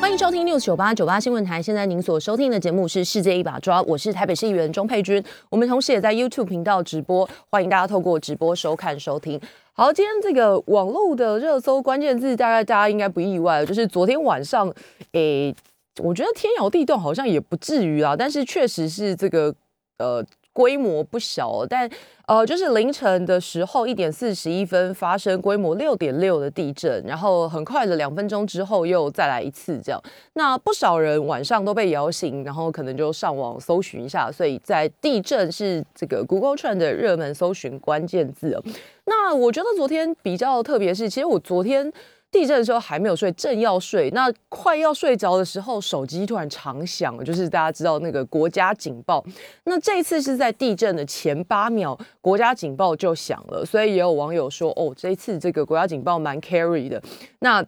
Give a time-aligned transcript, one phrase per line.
[0.00, 1.62] 欢迎收听六九八九八新闻台。
[1.62, 5.22] 现在您所收听的节目是《世界一把抓》，我是台北市议员钟佩君。
[5.50, 9.38] 我们同时也在 YouTube 频道直播，欢迎大家透过直播收看收听。
[9.74, 14.72] 好，今天这个网络的热搜关键字，大概大家应该不意外，就是昨天晚上，
[15.12, 15.54] 诶，
[16.02, 19.54] 我觉得天摇地动好像也不至于啊，但是确实是这个
[19.98, 20.24] 呃。
[20.60, 21.88] 规模不小，但
[22.26, 29.98] 呃，就是凌晨的时候一点四十一分发生规模六点六的地震，然后很快的两分钟之后又再来一次，这样。
[30.34, 38.62] 那不少人晚上都被摇醒，然后可能就上网搜寻一下，所以在地震是这个 Google Trend 的热门搜寻关键字。
[39.06, 41.90] 那我觉得昨天比较特别是，其实我昨天。
[42.30, 49.24] 地震的时候还没有睡，正要睡，那快要睡着的时候，手机突然长响，就是大家知道那个国家警报。
[49.64, 57.02] 那这次是在地震的前八秒，国家警报就响了，所以也有网友说，哦，这次这个国家警报蛮 carry 的。
[57.40, 57.64] 那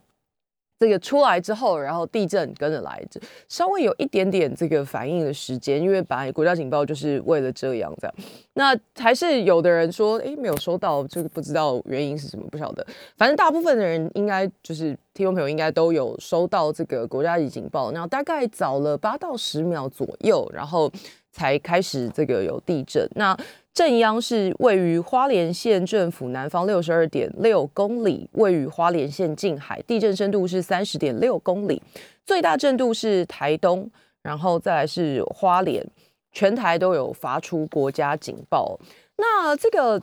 [0.82, 3.00] 这个出来之后，然后地震跟着来，
[3.48, 8.14] 稍微有一点点这个反应的时间，因为本来国家警报就是为了这样这样。
[8.54, 12.84] 那还是有的人说，哎，没有收到，这个不知道原因是什么，不晓得。
[13.16, 20.90] 反正大部分的人应该就是听众朋友应该都有收到这个国家级警报，然后大概早了八到十秒左右，然后
[21.32, 23.08] 才开始这个有地震。
[23.16, 23.36] 那
[23.74, 31.82] 正央是位于花莲县政府南方六十二点六公里，位于花莲县近海，地震深度是三十点六公里，
[32.26, 33.90] 最大震度是台东，
[34.22, 35.84] 然后再来是花莲，
[36.32, 38.78] 全台都有发出国家警报。
[39.16, 40.00] 那这个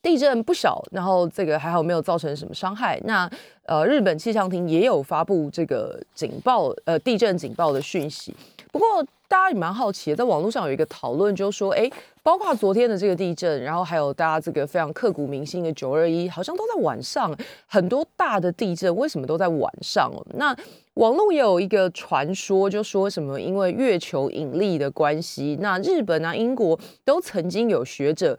[0.00, 2.98] 地震不小，然后这个还好没有造成什么伤害。
[3.04, 3.30] 那
[3.64, 8.34] 呃，日本气象厅也有发布这个警报，呃，地震警报的讯息。
[8.72, 11.90] 不过大家也蛮好奇的，在网络上有一个讨论，就说，哎。
[12.20, 17.34] 包括昨天的这个地震，然后还有大家这个非常刻骨铭心的九二一，好像都在晚上。
[17.66, 20.12] 很多大的地震为什么都在晚上？
[20.34, 20.54] 那
[20.94, 28.36] 网络也有一个传说，就说什么因为月球引力的关系，那日本啊、英国都曾经有学者。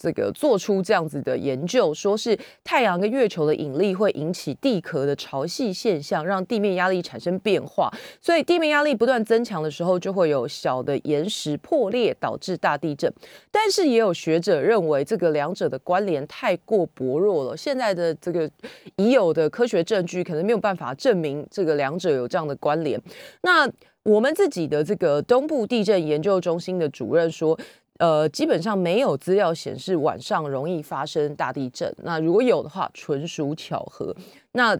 [0.00, 13.12] 这个做出这样子的研究，说是太阳跟月球的引力会引起地壳的潮汐现象，让地面压力产生变化，所以地面压力不断增强的时候，就会有小的岩石破裂，导致大地震。
[13.50, 18.50] 但是也有学者认为，这个两者的关联太过薄弱了，现在的这个
[18.96, 22.98] 已有的科学证据可能没有办法证明这个两者有这样的关联。
[23.42, 23.70] 那
[24.04, 27.58] 我们自己的这个东部地震研究中心的主任说。
[28.00, 31.94] 呃，基本上没有资料显示晚上容易发生大地震。
[32.02, 34.16] 那如果有的话，纯属巧合。
[34.52, 34.74] 那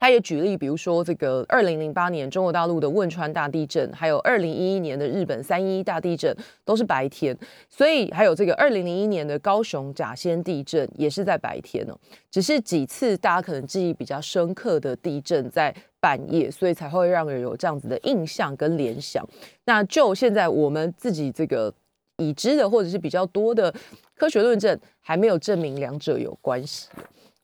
[0.00, 7.36] 他也举例，比如说这个二零零八年中国大陆的汶川大地震，还有二零一一年的日本三一大地震，都是白天。
[7.68, 11.94] 所以还有这个二零零一年的高雄甲仙地震，也是在白天哦。
[12.30, 19.22] 只是几次大家可能记忆比较深刻的地震在半夜，所以才会让人有这样子的印象跟联想。
[19.66, 21.74] 那就现在我们自己这个。
[22.18, 23.72] 已知的或者是比较多的
[24.14, 26.88] 科学论证，还没有证明两者有关系。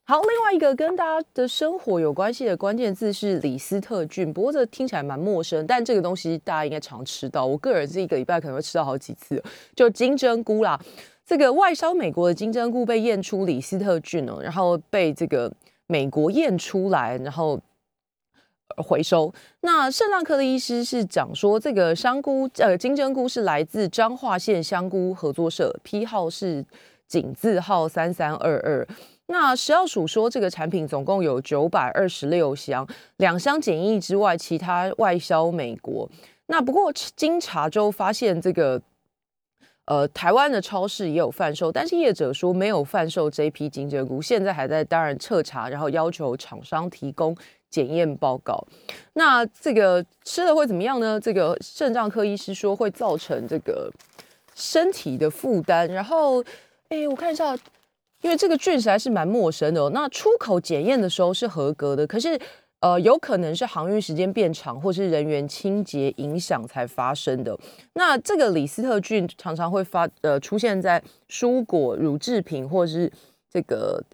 [0.04, 7.46] 好，另外一个跟大家的生活有关系的关键字是李斯特菌，不过这听起来蛮陌生，但这个东西大家应该常吃到。
[7.46, 9.42] 我个人这一个礼拜可能会吃到好几次，
[9.74, 10.78] 就金针菇啦。
[11.24, 15.50] 这个外销美国的金针菇被验出李斯特菌哦，然后被这个
[15.86, 17.58] 美国验出来，然后。
[18.76, 19.32] 回收。
[19.60, 26.64] 那肾脏科的医师是讲说，这个香菇呃金针菇是来自彰化县香菇合作社，批号是
[27.06, 28.86] 井字号三三二二。
[29.26, 32.86] 那食药署说，这个产品总共有九百二十六箱，
[33.16, 36.06] 两箱检疫之外，其他外销美国。
[36.46, 38.78] 那不过经查州发现，这个
[39.86, 47.36] 呃台湾的超市也有贩售，但是业者说没有贩售这批金针菇，现在还在当然彻查，然后要求厂商提供。
[47.70, 48.64] 检验报告，
[49.14, 51.18] 那这个吃了会怎么样呢？
[51.18, 53.90] 这个肾脏科医师说会造成这个
[54.54, 55.88] 身体的负担。
[55.88, 56.40] 然后，
[56.88, 57.52] 哎，我看一下，
[58.20, 59.90] 因为这个菌实在是蛮陌生的。
[59.90, 62.38] 那出口检验的时候是合格的，可是
[62.84, 67.58] 呃，有可能是航运时间变长，或是人员清洁影响才发生的。
[67.94, 73.10] 那这个李斯特菌常常会发呃出现在蔬果、乳制品或是
[73.48, 74.04] 这个。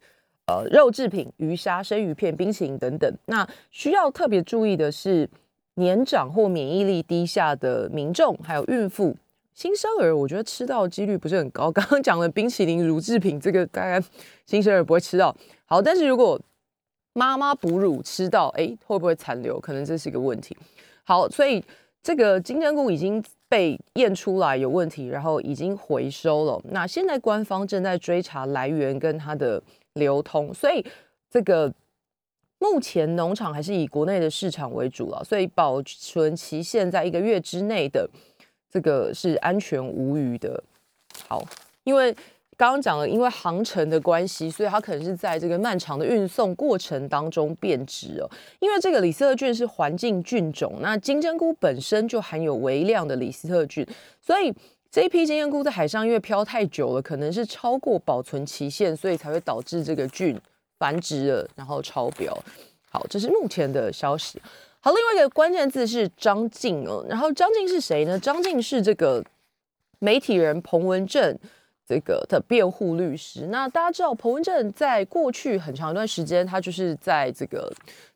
[0.46, 3.08] 呃，肉制品、鱼虾、生鱼片、冰淇淋等等。
[3.26, 5.28] 那需要特别注意的是，
[5.74, 9.16] 年长或免疫力低下的民众，还有孕妇、
[9.54, 11.70] 新生儿，我觉得吃到几率不是很高。
[11.72, 14.04] 刚刚讲的冰淇淋、乳制品，这个大概
[14.44, 15.36] 新生儿不会吃到。
[15.66, 16.40] 好，但是如果
[17.12, 19.58] 妈妈哺乳吃到，哎，会不会残留？
[19.58, 20.56] 可能这是一个问题。
[21.02, 21.62] 好，所以
[22.02, 26.60] 这个金针菇已经被验出来有问题，然后已经回收了。
[26.70, 29.60] 那现在官方正在追查来源跟它的
[29.94, 30.84] 流通，所以
[31.28, 31.72] 这个
[32.58, 38.08] 目前农场还是以国内的市场为主了，所以保存期限在一个月之内的，
[38.70, 40.62] 这个是安全无虞的。
[41.26, 41.42] 好，
[41.84, 42.16] 因为。
[42.60, 48.28] 刚刚讲了，因为航程的关系，所以它可能是在这个漫长的运送过程当中变质哦。
[48.58, 53.86] 因为这个李斯特菌是环境菌种，那金针菇本身就含有微量的李斯特菌，
[54.20, 54.54] 所以
[54.90, 60.38] 这一批金针菇在海上因为漂太久了，可能是超过保存期限，所以才会导致这个菌
[60.78, 62.38] 繁殖了，然后超标。
[62.90, 64.38] 好，这是目前的消息。
[64.80, 68.20] 好，另外一个关键字是张静哦，然后张静是谁呢？
[68.20, 69.24] 张静是这个
[69.98, 71.38] 媒体人彭文正。
[71.90, 77.68] 这个的辩护律师，那大家知道彭文正在过去很长一段时间，他就是在这个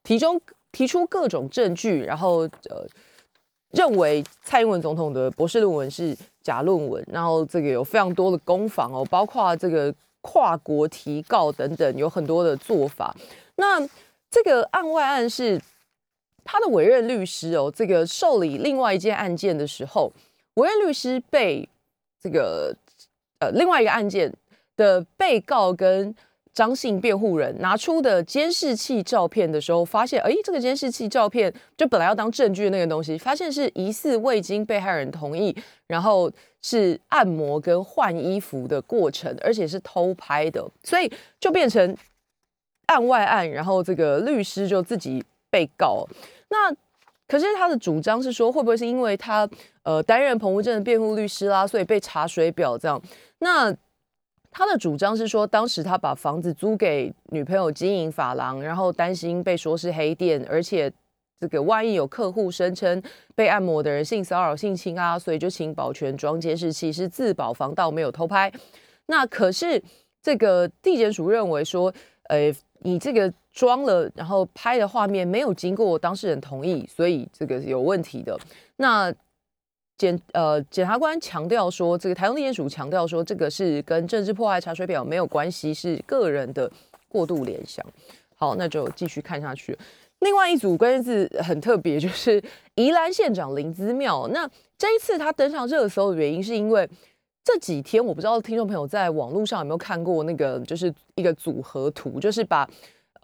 [0.05, 0.41] 提中
[0.71, 2.87] 提出各种证据，然后呃
[3.73, 13.13] 认为蔡英文总统的博士论文是假论文，然后这个有非常多的攻防哦，包括这个跨国提告等等，有很多的做法。
[13.57, 13.85] 那
[14.31, 15.61] 这个案外案是
[16.45, 20.13] 他的委任律师哦，这个受理另外一件案件的时候，
[20.55, 21.69] 委任律师被
[22.23, 22.73] 这个。
[23.53, 24.33] 另外一个案件
[24.77, 26.15] 的被告跟
[26.53, 35.57] 张姓辩护人拿出的监视器照片的时候，发现，哎，这个监视器照片就本来要当证据的那个东西，发现是疑似未经被害人同意，
[35.89, 36.31] 然后
[36.63, 41.11] 是按摩跟换衣服的过程，而且是偷拍的，所以
[41.41, 41.97] 就变成
[42.87, 46.07] 案外案，然后这个律师就自己被告。
[46.51, 46.73] 那
[47.27, 49.49] 可是他的主张是说，会不会是因为他
[49.83, 53.01] 呃担任彭文正的辩护律师啦，所以被查水表这样？
[53.39, 53.75] 那
[54.51, 60.93] 他的主张是说，当时他把房子租给女朋友经营发廊，然后担心被说是黑店，而且
[61.41, 63.03] 这个万一有客户声称
[63.35, 68.53] 被按摩的人性骚扰、性侵啊，所以就请保全装监视器，是自保防盗，没有偷拍。
[69.07, 69.83] 那可是
[70.23, 71.93] 这个地检署认为说，
[72.29, 73.33] 呃，你这个。
[73.55, 78.37] 装了，然后拍的画面没有经过当事人同意，所以这个有问题的。
[78.77, 79.15] 那
[79.97, 86.69] 检呃检察官强调说，这个台中地检署强调说，这个是跟政治破坏查水表没有关系，是个人的
[87.09, 87.87] 过度联想。
[88.35, 89.79] 好，那就继续看下去。
[90.19, 92.43] 另外一组关键字很特别，就是
[92.75, 94.27] 宜兰县长林姿妙。
[94.33, 96.89] 那这一次他登上热搜的原因，是因为
[97.45, 102.69] 这几天我不知道听众朋友在网络上有没有看过那个，就是一个组合图，就是把。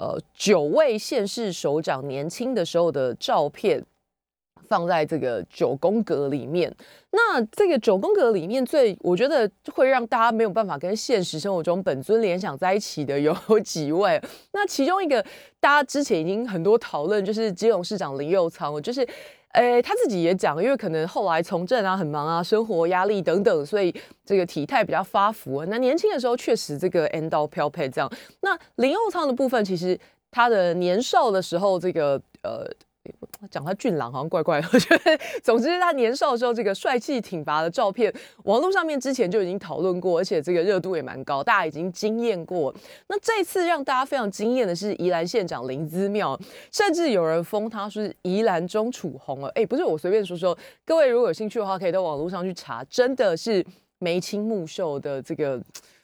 [0.00, 3.84] 呃，九位县市首长年轻的时候的照片
[4.66, 6.74] 放在这个九宫格里面。
[7.10, 14.18] 那这个九宫格里面最，我觉得会让大家没有办法跟现实生活中本尊联想在一起的有几位。
[14.52, 15.22] 那其中一个，
[15.60, 19.06] 大家之前已经很多讨论，就是基隆市长林佑仓，就是。
[19.52, 23.94] 诶，他自己也讲，因为可能后来从政啊，很忙啊，生活压力等等，所以
[24.24, 25.64] 这个体态比较发福。
[25.66, 28.10] 那年轻的时候确实这个 N 到飘配这样。
[28.40, 29.98] 那林佑昌的部分，其实
[30.30, 32.66] 他的年少的时候，这个呃。
[33.50, 35.18] 讲他俊朗好像怪怪的， 我觉得。
[35.42, 38.12] 总之，他年少的时候这个帅气挺拔的照片，
[38.44, 42.74] 网络上面之前就已经讨论过，而且这个热度也蛮高，大家已经惊艳过。
[43.08, 46.38] 那这次让大家非常惊艳的是宜兰县长林姿妙，
[46.70, 49.48] 甚至有人封他是宜兰中楚红了。
[49.54, 53.64] 哎，不是我随便说说，各位如果有兴趣的话，可以到网络上去查，真的是
[53.98, 55.60] 眉清目秀的这个，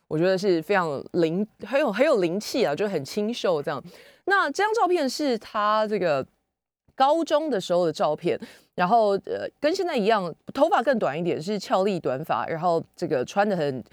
[0.08, 3.82] 我觉得是非常灵，很有很有灵气啊，就很清秀这样。
[4.24, 6.26] 那这张照片是他这个。
[6.96, 8.36] 高中的时候的照片，
[8.74, 13.84] 然后呃，跟现在一样，头发更短一点，是俏丽短发，然后这个穿的很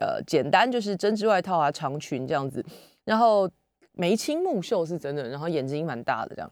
[0.00, 2.62] 呃简单，就是针织外套啊，长裙这样子，
[3.04, 3.48] 然后
[3.92, 6.50] 眉清目秀是真的，然后眼睛蛮大的这样。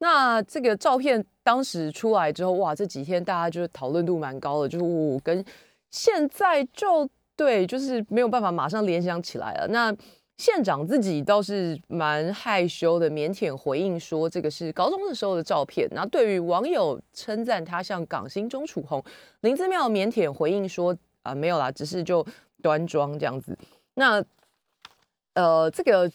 [0.00, 5.44] 那这个照片当时出来之后，哇，这几天大家就是讨论度蛮高的，就是我跟
[5.90, 9.66] 现在就对，就是没有办法马上联想起来了。
[9.68, 9.92] 那
[10.38, 19.02] 县长自己倒是蛮害羞的，腼腆回应说：“这个是高中的时候的照片。”那对于网友称赞他像港星钟楚红，
[19.40, 22.24] 林子妙腼腆回应说：“啊，没有啦，只是就
[22.62, 23.58] 端庄这样子。”
[23.94, 24.24] 那
[25.34, 26.08] 呃，这个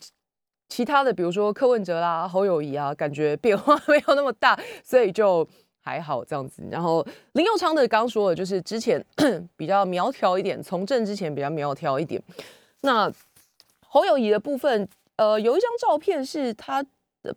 [0.70, 5.46] 其他的，比如说柯文哲啦、侯友谊啊，感觉变化没有那么大，所以就
[5.82, 6.64] 还好这样子。
[6.72, 9.06] 然后林佑昌的刚说的就是之前
[9.58, 12.24] 比较苗条一点，从政之前比较苗条一点。
[12.82, 13.12] 那
[13.94, 16.84] 侯友谊的部分，呃，有一张照片是他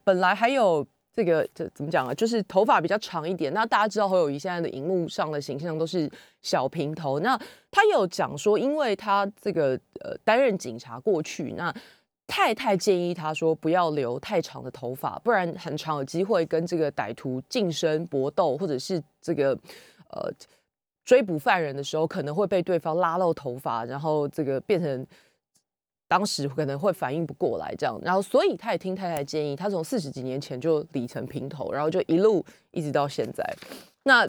[0.02, 2.14] 本来还有这个这怎么讲啊？
[2.14, 3.52] 就是头发比较长一点。
[3.52, 6.10] 那大家知道侯友谊现在的荧幕上的形象都是
[6.40, 7.20] 小平头。
[7.20, 7.38] 那
[7.70, 11.70] 他有讲说，因为他这个呃担任警察过去，那
[12.26, 19.50] 太太建议他说不要留太长的头发，不然很长有机会跟这个歹徒近身搏斗，或者是这个
[20.08, 20.32] 呃
[21.04, 25.06] 追捕犯人的时候，可能会被对方拉漏头发，然后这个变成
[26.08, 33.44] 当时可能会反应不过来这样，然后所以他也听太太建议，他从四十几年前就理成平头，然后就一路一直到现在，
[34.04, 34.26] 那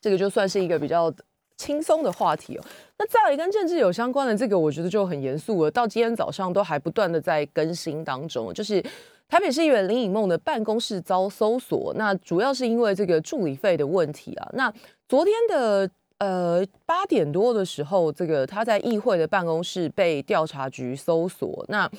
[0.00, 1.12] 这个就算是一个比较。
[1.60, 2.64] 轻松的话题哦，
[3.00, 5.68] 那再来跟政治有相关的这个，我觉得就很严肃了。
[5.68, 8.80] 到今天早上都还不断的在更新当中，就是
[9.26, 14.48] 台北市议员林颖梦的办公室遭搜索，那主要是因为这个助理费的问题啊。
[14.52, 14.72] 那
[15.08, 21.90] 昨天的呃八点多的时候，这个他在议会的办公室被调查局搜索，那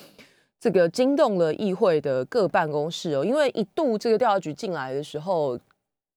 [0.58, 5.58] 这个惊动了议会的各办公室哦，因为一度这个调查局进来的时候，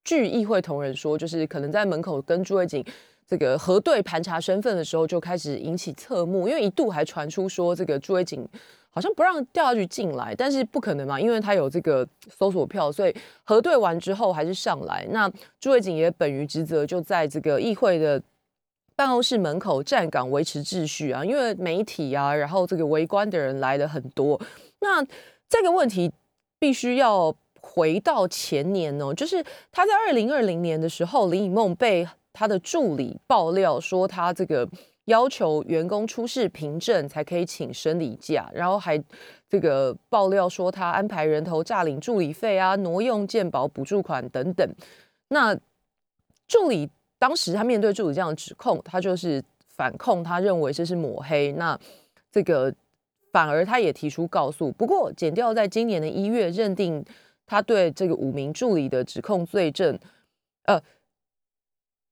[0.04, 2.84] 据议会同仁说，就是可能在门口跟朱慧景。
[3.34, 8.48] 这个核对盘查身份的时候就开始引起侧目，因为一度还传出说这个朱伟景
[8.92, 15.08] 好像不让调查局进来，但是不可能嘛，因为他有这个搜索票，所以核对完之后还是上来。
[15.10, 15.28] 那
[15.60, 18.22] 朱伟景也本于职责，就在这个议会的
[18.96, 24.40] 办公室门口站岗维持秩序啊，因为媒体啊，然后这个围观的人来的很多。
[24.82, 25.04] 那
[25.50, 26.12] 这个问题
[26.60, 32.08] 必须要回到前年哦，就是他在二零二零年的时候，林以梦被。
[32.34, 34.68] 他的助理爆料说，他这个
[35.06, 39.02] 要求员工出示凭证才可以请生理假，然后还
[39.48, 44.68] 这个爆料说他安排人头诈领助理费啊，挪用健保补助款等等。
[45.28, 45.56] 那
[46.48, 51.52] 助理当时他面对助理这样的指控，他就是反控，他认为这是抹黑。
[51.54, 51.80] 那
[52.32, 52.74] 这个
[53.32, 57.06] 反而他也提出告诉，不过检调在今年的一月认定
[57.46, 60.00] 他对这个五名助理的指控罪证，
[60.63, 60.82] 呃。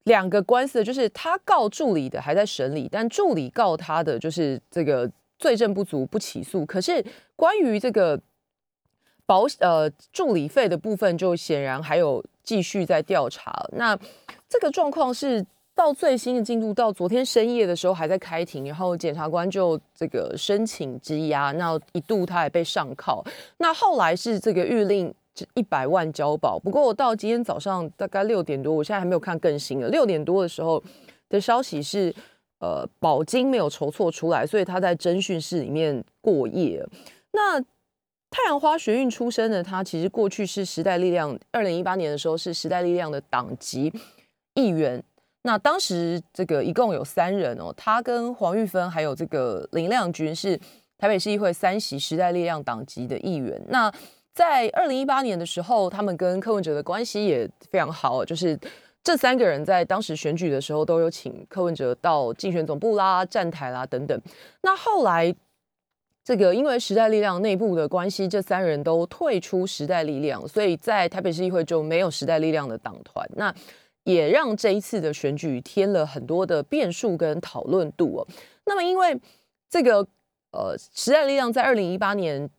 [0.06, 6.66] 两个官司就是他告助理的还在审理，但助理告他的就是这个罪证不足不起诉。
[6.66, 7.06] 可是
[7.36, 8.20] 关于这个
[9.28, 13.64] 保呃助理费的部分，就显然还有继续在调查。
[13.74, 13.96] 那
[14.50, 23.24] 这个状况是到最新的进度，到昨天深夜的时候还在开庭，然后检察官就这个申请羁押，那一度他还被上铐。
[23.58, 25.14] 那后来是这个谕令。
[25.54, 29.88] 一百万交保，不过我到今天早上大概六点多，我现在还没有看更新的。
[29.90, 30.84] 六点多的时候
[31.30, 32.14] 的消息是，
[32.60, 36.86] 呃，保金没有筹措出来，所以他在侦讯室里面过夜。
[37.32, 37.60] 那
[38.30, 43.92] 太阳花学运出身的他，其实过去是时代力量，二零一八年的时候是时代力量的党籍
[44.54, 45.04] 议员。
[45.44, 50.56] 那当时这个一共有三人哦，他跟黄玉芬还有这个林亮君是
[50.98, 53.60] 台北市议会三席时代力量党籍的议员。
[53.70, 53.92] 那
[54.34, 58.58] 在二零一八年的时候，他们跟柯文哲的关系也非常好，就是
[59.04, 64.20] 这三个人在当时选举的时候都有请柯文哲到竞选总部啦、站台啦等等。
[64.62, 65.36] 那后来
[66.24, 73.30] 这个因为时代力量内部的关系，这三人都退出时代力量，所以在台北市议会就没有时代力量的党团。
[73.36, 73.54] 那
[74.06, 78.28] 也让这一次的选举添了很多的变数跟讨论度哦。
[78.66, 79.20] 那么因为
[79.70, 80.08] 这个
[80.52, 82.50] 呃时代力量在二零一八年。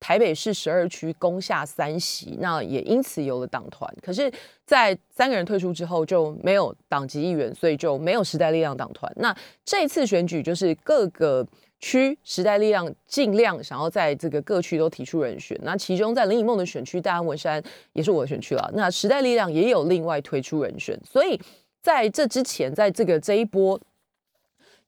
[0.00, 3.92] 台北市十二区攻下三席，那也因此有了党团。
[4.02, 4.30] 可是，
[4.64, 9.12] 在三个人退出之后，就没有党籍议员，所以就没有时代力量党团。
[9.16, 11.46] 那这次选举就是各个
[11.80, 15.58] 区时代力量尽量想要在这个各区都提出人选。
[15.62, 17.62] 那其中在林以梦的选区大安文山
[17.92, 18.70] 也是我的选区了。
[18.74, 21.40] 那时代力量也有另外推出人选，所以
[21.82, 23.80] 在这之前，在这个这一波。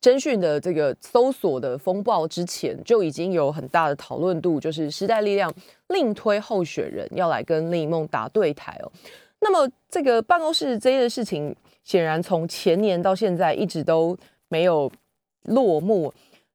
[0.00, 5.52] 侦讯的这个搜索的风暴之前就已经有很大的讨论度，就是时代力量
[5.88, 8.90] 另推候选人要来跟林颖梦打对台哦。
[9.40, 11.54] 那么这个办公室这件事情，
[11.84, 14.16] 显然从前年到现在一直都
[14.48, 14.90] 没有
[15.44, 16.12] 落幕。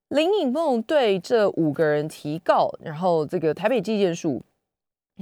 [0.09, 4.41] 林颖梦对这五个人提告，然后这个台北纪检署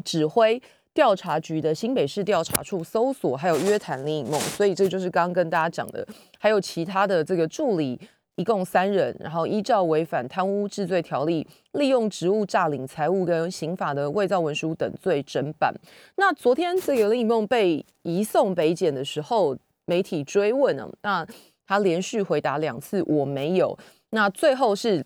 [0.03, 0.61] 指挥。
[0.93, 6.05] 调查局的新北市调查处搜索，还有约谈林颖梦，所以这就是刚刚跟大家讲的，
[6.37, 7.99] 还有其他的这个助理，
[8.35, 15.73] 一共三人，然后依照违反贪污治罪条例、利用职务诈领财物跟刑法的伪造文书等罪侦办。
[16.17, 21.25] 那昨天这个林颖梦被移送北检的时候，媒体追问呢，那
[21.65, 23.75] 他连续回答两次我没有，
[24.11, 25.03] 那最后是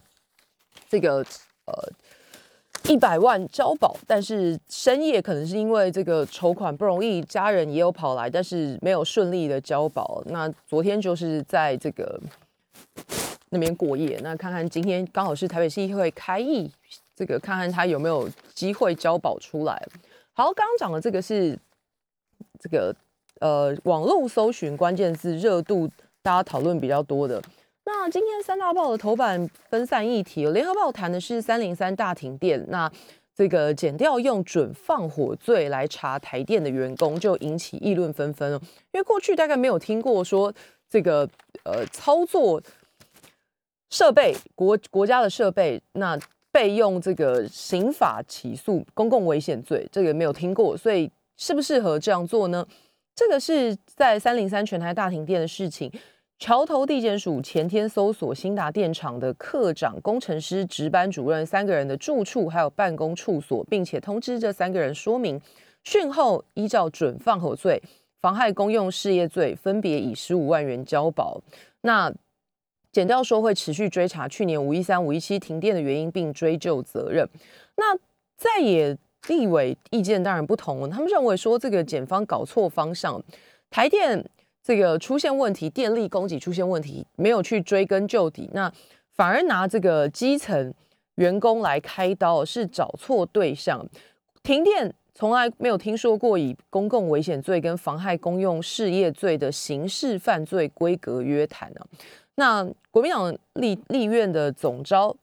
[0.90, 1.26] 这个
[1.66, 1.74] 呃。
[2.88, 10.24] 一百万交保，但是深夜可能是因为这个筹款不容易，家人也有跑来，但是没有顺利的交保。
[10.28, 12.20] 那昨天就是在这个
[13.50, 16.72] 那边过夜，那看看今天刚好是台北市议会开议，
[17.14, 19.86] 这个看看他有没有机会交保出来。
[20.32, 21.60] 好，刚刚讲的这个是
[22.60, 22.96] 这个
[23.42, 25.90] 呃网络搜寻关键字热度，
[26.22, 27.42] 大家讨论比较多的。
[27.88, 32.92] 那今天三大报的头版分散议题，联合报谈的是三零三大停电，那
[33.34, 38.60] 这个减掉用准放火罪来查台电的员工，就引起议论纷纷了。
[38.92, 40.54] 因为过去大概没有听过说
[40.90, 41.22] 这个
[41.64, 42.62] 呃操作
[43.90, 46.20] 设备国国家的设备，那
[46.52, 52.68] 被用这个刑法起诉公共危险罪，这个没有听过，所以适不适合这样做呢？
[53.16, 55.90] 这个是在三零三全台大停电的事情。
[56.40, 65.42] 桥头地检署前天搜索新达电厂的科长、工程师、值班主任三个人的住处还有办公处所，并且通知这三个人说明，
[65.84, 67.82] 讯后依照准放火罪、
[68.22, 71.42] 妨害公用事业罪，分别以十五万元交保。
[71.82, 72.14] 那
[72.92, 77.28] 检调说会持续追查去年五一三、五一七停电的原因，并追究责任。
[77.78, 77.98] 那
[78.38, 78.96] 在野
[79.28, 83.20] 立委意见当然不同，他们认为说这个检方搞错方向，
[83.72, 84.24] 台电。
[84.68, 88.70] 这个出现问题，电力供给出现问题，没有去追根究底，那
[89.14, 90.74] 反而拿这个基层
[91.16, 93.88] 员工来开刀，是找错对象。
[94.44, 101.88] 停电从来没有听说过以公共危险罪跟妨害公用事业罪的刑事犯罪规格约谈啊。
[102.36, 105.16] 那国民党立立院的总召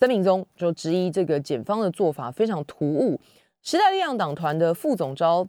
[0.00, 3.20] 曾明宗就质疑这个检方的做法非常突兀。
[3.62, 5.46] 时代力量党团的副总召。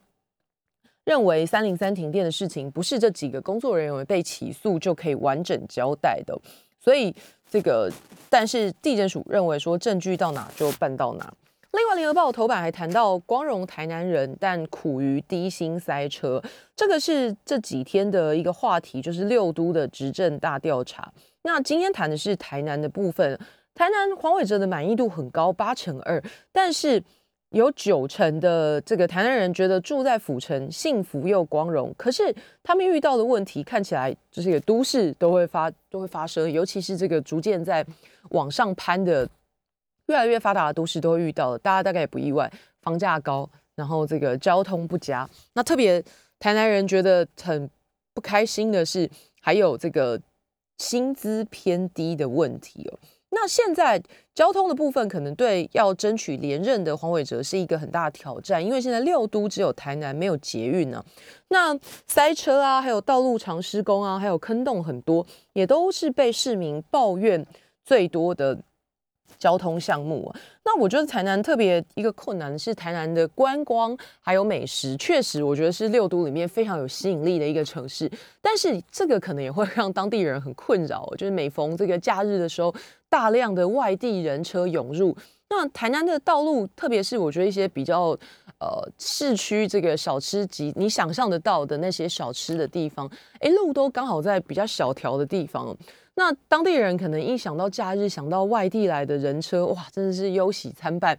[1.06, 6.34] 认为三零三停电的事情不是这几个工作人员被起诉就可以完整交代的，
[6.80, 7.14] 所以
[7.50, 7.92] 这个，
[8.30, 11.34] 但是地检署认为说证据到哪就办到哪。
[11.72, 16.42] 另外，联合报头版还谈到光荣台南人，但苦于低薪塞车，
[16.76, 21.12] 这个是这几天的一个话题，就是六都的执政大调查。
[21.42, 23.38] 那今天谈的是台南的部分，
[23.76, 27.04] 台南黄伟哲的满意度很高，八成二，但是。
[27.54, 37.86] 有九成的这个台南人觉得住在府城幸福又光荣，可是他们遇到的问题看起来就是一个都市都会发都会发生，尤其是这个逐渐在
[38.32, 39.30] 往上攀的
[40.08, 46.04] 越来越发达的都市都会遇到的，大家大概也不意外，房价高，然后这个交通不佳，那特别
[46.40, 47.70] 台南人觉得很
[48.16, 49.08] 不开心的是，
[49.42, 50.20] 还有这个
[50.80, 52.98] 薪资偏低的问题哦。
[53.34, 54.02] 那现在
[54.36, 61.04] 交通的部分，可能对要争取连任的黄伟哲是一个很大的挑战，因为现在六都只有台南没有捷运呢。
[61.50, 67.46] 那塞车啊，还有道路长施工啊，还有坑洞很多，也都是被市民抱怨
[67.84, 68.58] 最多的。
[69.40, 78.10] 交通项目，那我觉得台南特别一个困难是台南的观光还有美食，确实我觉得是六都里面非常有吸引力的一个城市。
[78.42, 82.74] 但是这个可能也会让当地人很困扰，就是每逢这个假日的时候，
[83.14, 85.16] 大量的外地人车涌入。
[85.52, 88.18] 那台南的道路，特别是我觉得一些比较
[88.60, 93.08] 呃市区这个小吃集，你想象得到的那些小吃的地方，
[93.40, 95.78] 哎，路都刚好在比较小条的地方。
[96.16, 101.16] 那当地人可能一想到假日，想到外地来的人车，哇，真的是忧喜参半。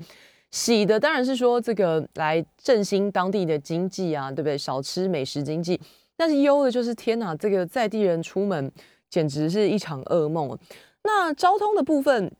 [0.51, 4.59] 喜的当然是说这个来振兴当地的经济啊，对不对？
[4.59, 5.81] 少吃美食经济。
[6.17, 8.73] 但是忧的就是天哪，这个在地人出门
[9.09, 10.59] 简直是一场噩梦。
[11.05, 12.33] 那交通的部分，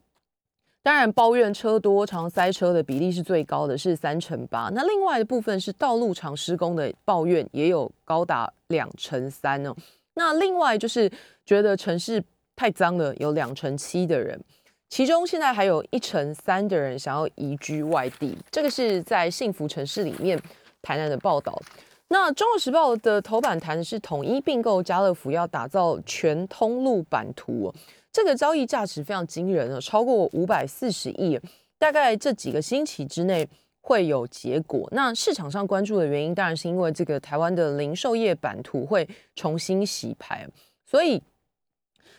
[0.83, 4.69] 当然抱怨车多、常塞车的比例是最高的，是三成八。
[4.75, 9.73] 那另外的部分是道路常施工的抱怨，也有高达两成三哦。
[10.15, 11.09] 那另外就是
[11.47, 12.21] 觉得城市。
[12.57, 14.41] 太脏了，有两成七的人，
[14.89, 18.39] 其中现在还有一成三的人想要移居外地。
[18.49, 20.41] 这个是在幸福城市里面
[20.81, 21.61] 台南的报道。
[22.07, 27.75] 那中国时报的头版谈的是统一并购家乐福，要打造全通路版图，
[28.15, 31.37] 这个交易价值非常惊人啊，超过五百四十亿，
[31.81, 33.47] 大概这几个星期之内
[33.81, 34.89] 会有结果。
[34.93, 40.49] 那市场上关注的原因，当然是因为这个台湾的零售业版图会重新洗牌，
[40.87, 41.21] 所以。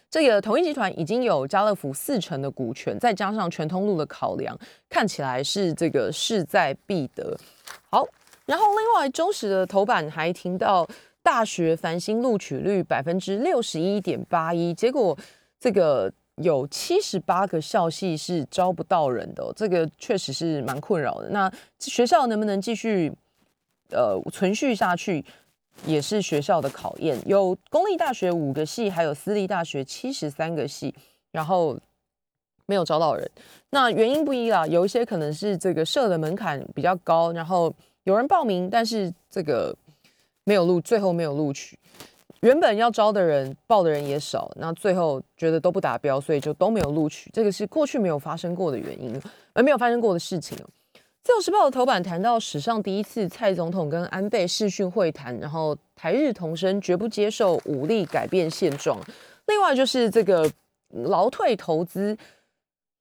[0.08, 7.38] 这个统一集团已经有家乐福四成的股权，再加上全通路的考量，看起来是这个势在必得。
[7.90, 8.06] 好，
[8.46, 10.88] 然后另外中时的头版还听到
[11.22, 15.18] 大学繁星录取率百分之六十一点八一，结果
[15.66, 21.30] 这个有七十八个校系是招不到人的，这个确实是蛮困扰的。
[21.30, 23.12] 那学校能不能继续
[23.90, 25.26] 呃存续下去？
[25.88, 30.94] 也是学校的考验，有公立大学五个系，还有私立大学七十三个系，
[31.32, 31.76] 然后
[32.68, 33.28] 没有招到人。
[33.72, 37.74] 那原因不一啦，有一些可能是这个设的门槛比较高，然后
[38.04, 39.76] 有人报名，但是这个
[40.44, 41.80] 没有录，最后没有录取。
[42.42, 47.30] 原本要招的人报的人也少，那最后觉得都不达标，所以就都没有录取。
[47.34, 49.20] 这个是过去没有发生过的原因，
[49.54, 50.58] 而没有发生过的事情。
[51.24, 59.00] 自由时报的头版谈到史上第一次蔡总统跟安倍视讯会谈，然后台日同声绝不接受武力改变现状。
[59.48, 60.48] 另外就是这个
[60.90, 62.16] 劳退投资，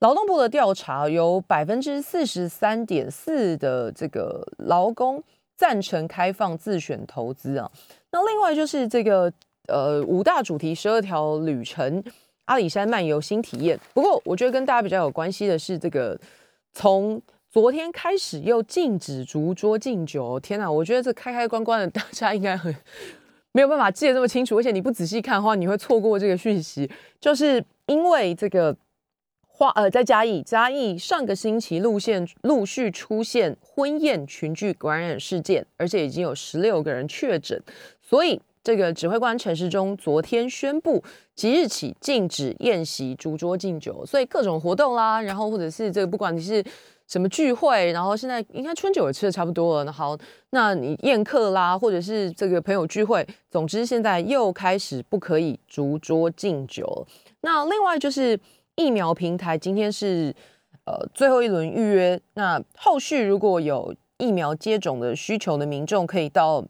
[0.01, 5.23] 劳动部的调查有百分之四十三点四的这个劳工
[5.55, 7.71] 赞成开放自选投资啊。
[8.15, 9.31] 那另外就是这个
[9.67, 12.03] 呃五大主题十二条旅程
[12.45, 13.79] 阿里山漫游新体验。
[13.93, 16.19] 不过我觉得跟大家比较有关系的是这个
[16.73, 17.21] 从。
[17.51, 20.69] 昨天开始又禁止烛桌敬酒，天哪！
[20.69, 22.75] 我觉得这开开关关的，大家应该很
[23.53, 26.91] 没有办法记得这么清楚，而且你不仔细看的话，你会错过这个讯息。
[27.21, 28.77] 就是因为这个
[29.47, 37.63] 花呃，在嘉义，嘉义上个星期路线陆续出现婚宴群聚感染事件，而且已经有十六个人确诊，
[38.07, 41.03] 所以这个指挥官陈世忠昨天宣布，
[41.35, 46.65] 即日起禁止宴席、烛桌敬酒，所以各种活动啦，然后或者是这个，不管你是。
[47.07, 47.93] 什么聚会？
[47.93, 49.85] 然后现在应该春酒也吃的差不多了。
[49.85, 50.17] 那好，
[50.51, 57.07] 那你宴客啦，或者是这个朋友聚会，总之现在又开始不可以逐桌敬酒。
[57.43, 58.41] 那另外就是
[58.77, 60.35] 疫苗平台，今天是
[60.87, 62.19] 呃最后一轮预约。
[62.33, 66.65] 那后续如果有疫苗接种的需求的民众，可以到。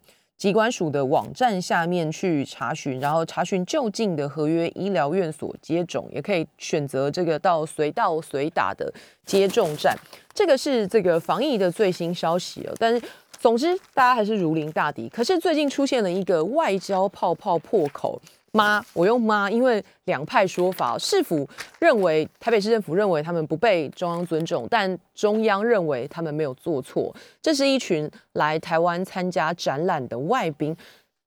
[0.45, 8.93] 机关署的网站下面去查询，然后查询就近的合约医疗院所接种，也可以选择这个到随到随打的
[9.25, 9.97] 接种站。
[10.35, 12.75] 这个是这个防疫的最新消息哦。
[12.79, 13.03] 但是，
[13.41, 15.09] 总之大家还是如临大敌。
[15.09, 18.21] 可是最近出现了一个外交泡泡破口。
[18.55, 21.47] 妈，我用妈，因为两派说法，市府
[21.81, 27.13] 认为台北市政府认为他们不被中央尊重，但中央认为他们没有做错。
[27.43, 30.77] 这是一群来台湾参加展览的外宾，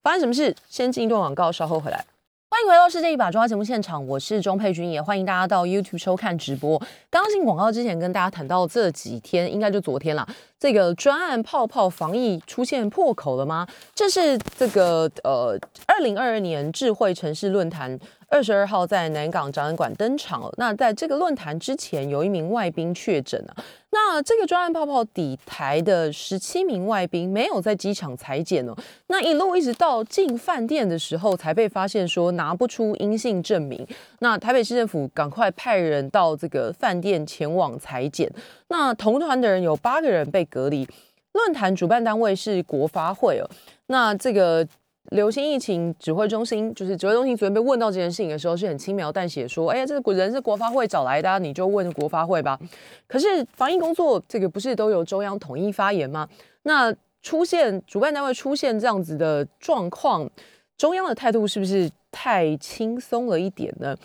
[0.01, 0.55] 发生什么事？
[0.69, 2.05] 先进一段广告，稍后回来。
[2.49, 6.79] 欢迎回到世界一把抓节目现场，我是钟佩君，也欢迎大家到 YouTube 收看直播。
[7.09, 10.25] 刚刚进广告之前，跟大家谈到这几天，应该就昨天了，
[10.57, 13.67] 这个专案泡泡防疫出现破口了吗？
[13.93, 17.99] 这是这个呃，二零二二年智慧城市论坛。
[18.29, 20.51] 二十二号在南港展览馆登场。
[20.57, 23.55] 那在这个论坛之前，有一名外宾确诊了。
[23.91, 28.75] 那这个专案泡泡底台的十七名外宾没有在机场裁剪哦。
[29.07, 33.87] 那一路一直到进饭店的时候，才被发现说拿不出阴性证明。
[34.19, 38.29] 那台北市政府赶快派人到这个饭店前往裁剪。
[38.67, 40.87] 那同团的人有八个人被隔离。
[41.33, 43.49] 论坛主办单位是国发会哦。
[43.87, 44.67] 那这个。
[45.11, 52.59] 流行疫情指挥中心就是指挥中心，昨天被问到这件事情的时候，是很轻描淡写说：“哎呀，这个人是国发会找来的，你就问国发会吧。”
[53.07, 56.27] 可是防疫工作这个不是都由中央统一发言吗？
[56.63, 60.29] 那出现主办单位出现这样子的状况，
[60.77, 63.95] 中央的态度是不是太轻松了一点呢？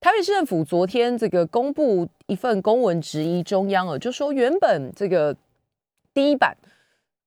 [0.00, 5.36] 台北市政府昨天这个公布一份公文质疑中央啊，就说原本这个
[6.12, 6.56] 第一版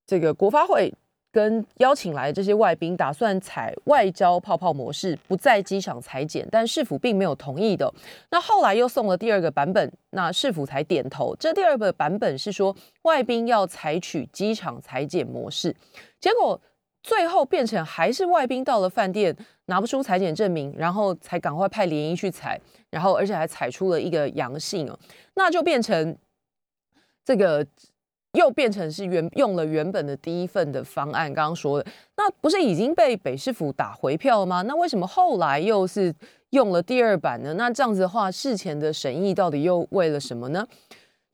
[0.06, 0.94] 这个国发会。
[1.34, 7.92] 跟邀请来的这些外宾打算采外交泡泡模式，不在机场裁剪，但市府并没有同意的。
[8.30, 11.36] 那后来又送了第二个版本，那市府才点头。
[11.38, 15.76] 这第二个版本是说外宾要采取机场裁剪模式，
[16.20, 16.62] 结果
[17.02, 25.00] 最后变成还是外宾到了饭店拿不出裁剪证明，然后才赶快派联谊去采，然后而且还采出了一个阳性哦，
[25.34, 26.16] 那就变成
[27.26, 27.66] 这个。
[28.34, 34.62] 又变成是原用了原本的第一份的方案，刚刚说的那不是已经被北市府打回票了吗？
[34.64, 36.14] 那为什么后来又是
[36.50, 37.54] 用了第二版呢？
[37.54, 40.68] 那这样子的话，事前的审议到底又为了什么呢？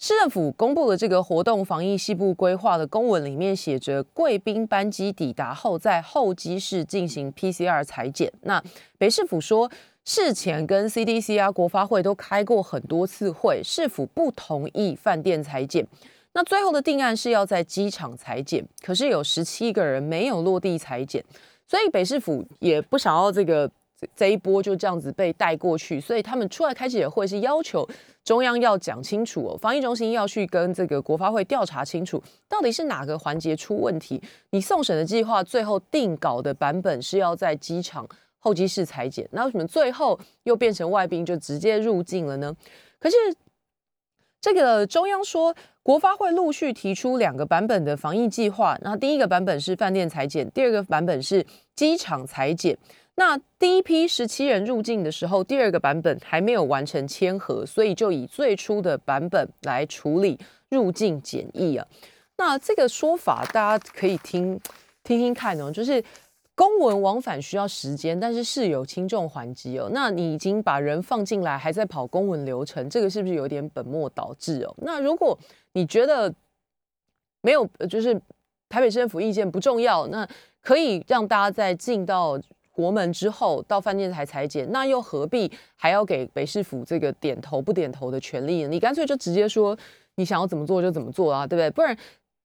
[0.02, 8.32] 市政府公布的这个活动防疫西部规划的公文里面写着，贵宾班机抵达后，在候机室进行 PCR 裁剪。
[8.44, 8.64] 那
[8.98, 9.70] 北市府说，
[10.06, 15.86] 事前跟 CDC 啊、国发会都开过很多次会，市府不同意饭店裁剪。
[16.34, 21.24] 那最后的定案是要在机场裁剪，可是有十七个人没有落地裁剪，
[21.68, 23.70] 所以北市府也不想要这个
[24.16, 27.88] 这一波就这样子被带过去，所以他们出来开记者会是要求
[28.24, 34.22] 中央要讲清楚哦，防疫中心要去跟这个国发会调查清楚，到底是哪个环节出问题。
[34.52, 42.56] 你送审的计划最后定稿的版本是要在机场候机室裁剪，那为什么最后又变成外宾就直接入境了呢？
[43.00, 43.16] 可是
[44.42, 45.56] 这个中央说。
[45.82, 51.44] 国发会陆续提出两个版本的防疫计划，那第一个版本是饭店裁剪，第二个版本是
[51.76, 52.78] 机场裁剪。
[53.16, 60.38] 那第一批十七人入境的时候，第二个版本还没有完成签合，所以就以最初的版本来处理
[60.70, 61.88] 入境检疫啊。
[62.38, 64.60] 那这个说法大家可以听
[65.04, 66.04] 听听看哦，就是。
[66.60, 69.90] 公文往返需要时间，但是事有轻重缓急哦。
[69.94, 74.76] 那你已经把人放进来，还在跑公文流程，这个是不是有点本末倒置哦？
[74.80, 75.40] 那如果
[75.72, 76.30] 你觉得
[77.40, 78.14] 没有，就是
[78.68, 80.28] 台北市政府意见不重要，那
[80.60, 82.38] 可以让大家在进到
[82.74, 88.68] 国门之后到饭店才裁剪，那又何必还要给北市府这个点头不点头的权利呢？
[88.68, 89.78] 你干脆就直接说
[90.16, 91.72] 你想要怎么做就怎么做啊，对不对？
[91.72, 91.98] 不然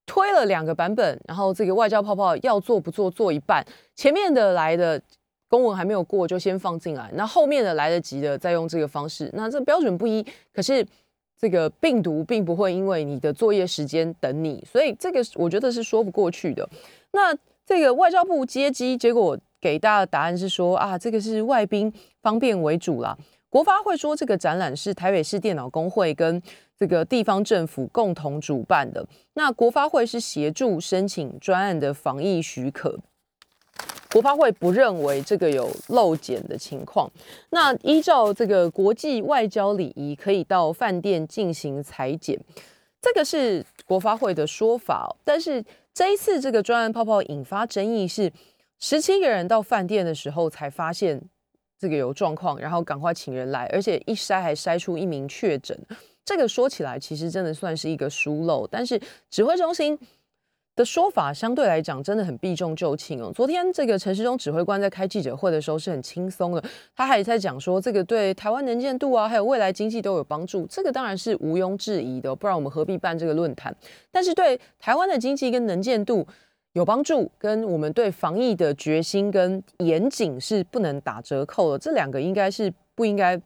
[0.06, 3.64] 推了两个版本，然后这个外交泡泡要做不做做一半，
[3.94, 5.00] 前面的来的
[5.48, 10.86] 公文还没有过就先放进来，那后面的来得及的再用这个方式，那这标准不一，可是
[11.38, 16.68] 这个病毒并不会因为你的作业时间等你，所以这个我觉得是说不过去的。
[17.12, 19.38] 那这个外交部接机，结果。
[19.64, 21.90] 给大家的答案是说啊，这个是外宾
[22.20, 23.16] 方便为主啦。
[23.54, 26.42] 国发会说这个展览是台北市电脑工会跟
[26.76, 29.06] 这个地方政府共同主办的。
[29.34, 32.98] 那国发会是协助申请专案的防疫许可。
[34.10, 37.08] 国发会不认为这个有漏检的情况。
[37.50, 42.36] 那依照这个国际外交礼仪，可以到饭店进行裁剪，
[43.00, 45.14] 这个是国发会的说法。
[45.22, 48.32] 但是这一次这个专案泡泡引发争议是。
[48.80, 51.18] 十七个人到饭店的时候才发现
[51.78, 55.78] 这个有状况，然后赶快请人来，而且一筛还筛出一名确诊。
[56.24, 59.98] 这个说起来其实真的算是一个疏漏，但是指挥中心
[60.74, 63.30] 的说法相对来讲真的很避重就轻哦。
[63.34, 66.64] 昨天这个陈时中指挥官在开记者会的时候是很轻松的，
[66.96, 73.76] 他还在讲说这个对台湾能见度啊，还有未来经济都有帮助，这个当然是毋庸置疑的，不然我们何必办这个论坛？
[74.10, 76.26] 但是对台湾的经济跟能见度。
[76.74, 81.78] 有帮助，跟我们对防疫的决心跟严谨是不能打折扣的。
[81.78, 83.36] 这两个应该是不应该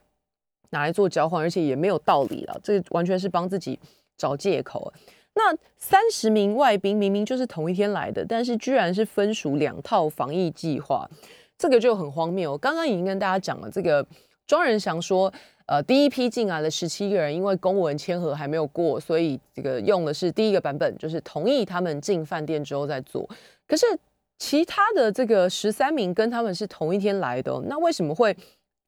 [0.71, 2.61] 拿来做交换，而且也没有道理了。
[2.63, 3.79] 这完全是帮自己
[4.17, 4.93] 找借口。
[5.35, 11.09] 那三十名外宾明明就是同一天来的，但是居然是分属两套防疫计划，
[11.57, 12.53] 这个就很荒谬。
[12.53, 14.05] 我刚刚已经跟大家讲了，这个
[14.47, 15.33] 庄仁祥说。
[15.69, 23.29] 呃，第一批进来的十七个人，因为公文签合还没有过，所以这个用的是第一个版本，就是同意他们进饭店之后再做。
[23.67, 23.85] 可是
[24.39, 28.35] 其他的这个十三名跟他们是同一天来的，那为什么会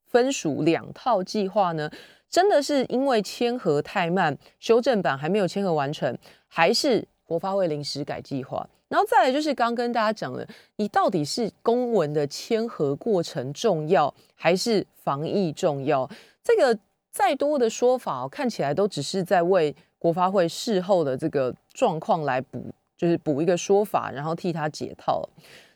[0.06, 1.90] 分属两套计划呢？
[2.30, 6.16] 真的是因为签合太慢，修正版还没有签合完成，
[6.48, 8.66] 还是国发会临时改计划？
[8.88, 16.08] 然后再来就是刚跟大家讲了，你到底是公文的签合过程重要，还是防疫重要？
[16.42, 16.78] 这个
[17.10, 25.28] 再多的说法，看起来都只是在为国发会事后的这个状况来补，就是补一个说法，然后替他解套。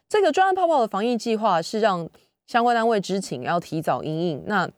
[0.08, 2.08] 这个专案泡泡的防疫计划是让
[2.46, 4.44] 相关单位知情，要提早应应。
[4.46, 4.70] 那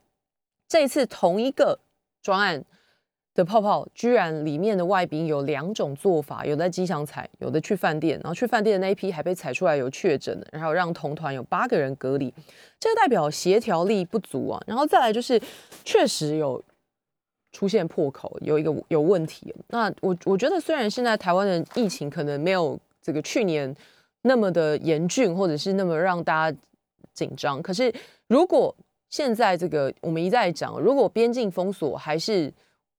[0.69, 1.79] 这一次同一个
[2.23, 2.65] 专案。
[3.37, 12.33] 的泡泡居然里面的外宾有两种做法，有在机场采，有的去饭店，然后去饭店的那一批还被采出来有确诊的，然后让同团有八个人隔离，
[12.81, 14.61] 这个代表协调力不足啊。
[14.67, 15.41] 然后再来就是
[15.85, 16.61] 确实有
[17.53, 19.55] 出现破口，有一个有问题。
[19.69, 23.73] 那我我觉得虽然现在台湾的疫情可能没有这个去年
[24.23, 26.59] 那么的严峻，或者是那么让大家
[27.13, 27.93] 紧张，可是
[28.29, 28.75] 如果
[29.09, 32.53] 现在这个我们一再讲，如果边境封锁还是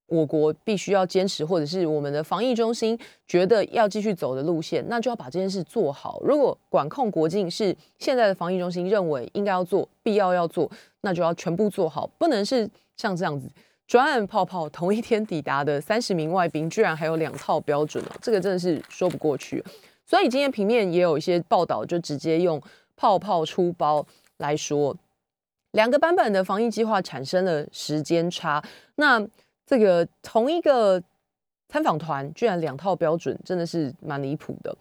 [0.07, 6.21] 我国必须要坚持，或者是我们的防疫中心觉得要继续走的路线，那就要把这件事做好。
[6.23, 13.49] 如果管控国境是现在的防疫中心认为应该要做、必要要做，那就要全部做好，不能是像这样子
[13.85, 19.61] 专案泡泡同一天抵达的三十名外宾，居然还有两套标准哦，这个真的是说不过去。
[20.05, 22.61] 所以今天平面也有一些报道，就直接用
[22.95, 24.05] 泡泡出包
[24.37, 24.95] 来说，
[25.71, 28.63] 两个版本的防疫计划产生了时间差，
[28.95, 29.27] 那。
[29.67, 31.03] 这个同一个
[31.67, 34.73] 参访团居然两套标准，真的是蛮离谱的。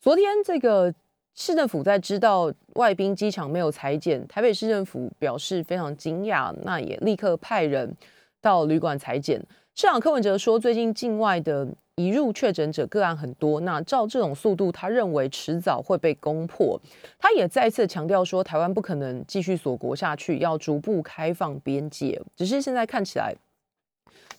[0.00, 0.94] 昨天这个
[1.34, 7.92] 市政府在知道外宾机场没有裁剪，台北市政府表示非常惊讶，那也立刻派人
[8.40, 9.44] 到旅馆裁剪。
[9.74, 16.80] 市长柯文哲说，最近境外的移入确诊者个案很多，那照这种速度，他认为迟早会被攻破。
[17.18, 22.22] 他也再次强调说，台湾不可能继续锁国下去，要逐步开放边界。
[22.36, 23.34] 只是现在看起来。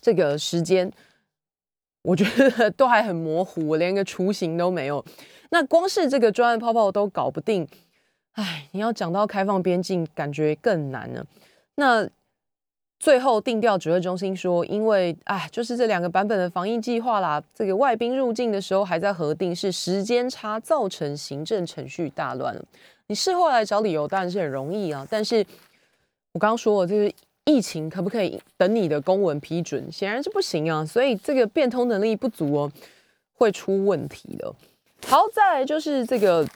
[0.00, 0.90] 这个时间，
[2.02, 5.04] 我觉得都还很模糊，我连个雏形都没有。
[5.50, 7.68] 那光是这个专案泡泡都搞不定，
[8.32, 11.26] 哎，你要讲到开放边境，感觉更难了。
[11.74, 12.08] 那
[12.98, 22.64] 最后定调指挥中心说，因为哎，就是这两个版本的防疫计划啦，这个外宾入境的时候还在核定，是时间差造成行政程序大乱了。
[23.08, 25.44] 你事后来找理由当然是很容易啊，但是
[26.32, 27.12] 我刚刚说了，就是。
[27.44, 29.90] 疫情可不可以等你的公文批准？
[29.90, 32.72] 显然是不行啊，所以这个变通能力不足哦，
[33.32, 34.54] 会出问题的。
[35.06, 36.46] 好，再来就是这个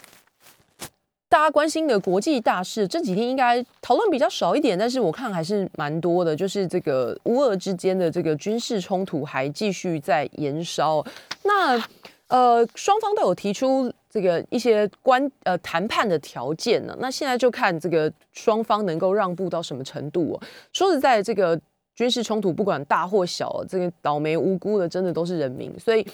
[1.29, 6.37] 大家关心的国际大事，这几天应该讨论比较少一点，但是我看还是蛮多的。
[6.37, 11.05] 就是这个乌俄之间的这个军事冲突还继续在延烧。
[11.43, 11.83] 那
[12.29, 20.41] 呃，双方都有提出这个一些关呃谈判的条件呢，那现在就看这个双方能够让步到什么程度哦。
[20.73, 21.61] 说实在，这个
[21.97, 26.07] 军事冲突不管大或小，这个倒霉无辜的真的都是人民，所以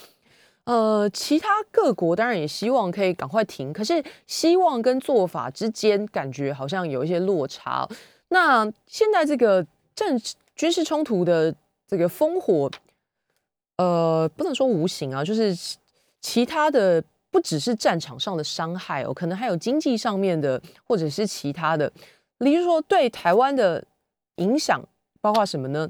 [0.64, 7.86] 呃，其他各国当然也希望可以赶快停，可是希望跟做法之间感觉好像有一些落差。
[8.30, 10.18] 那现在这个政
[10.56, 11.54] 军事冲突的
[11.86, 12.70] 这个烽火，
[13.76, 15.54] 呃，不能说无形啊，就是
[16.22, 17.04] 其他的。
[17.30, 21.90] 不只是战场上的伤害哦，可能还有经济上面的，或者是其他的，
[22.38, 23.84] 例如说对台湾的
[24.36, 24.82] 影响，
[25.20, 25.88] 包括什么呢？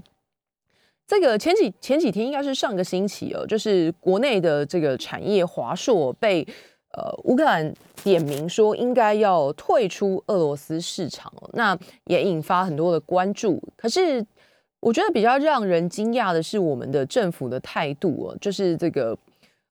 [1.06, 6.46] 这个前几前几天应该是上个星期哦，就是国内的这个产业华硕被
[6.92, 7.74] 呃乌克兰
[8.04, 13.60] 点名说应该要退出俄罗斯市场，那也引发很多的关注。
[13.76, 14.24] 可是
[14.80, 19.16] 我觉得比较让人惊讶的是我们的政府的态度哦，就是这个。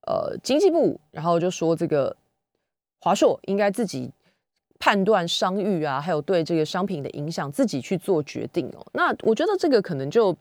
[0.08, 2.16] 呃，经济部然后就说这个
[3.00, 4.10] 华硕应该自己
[4.80, 8.86] 判断商誉啊，还有对这个商品的影响，自己去做决定哦。
[8.94, 10.36] 那我觉得这个可能就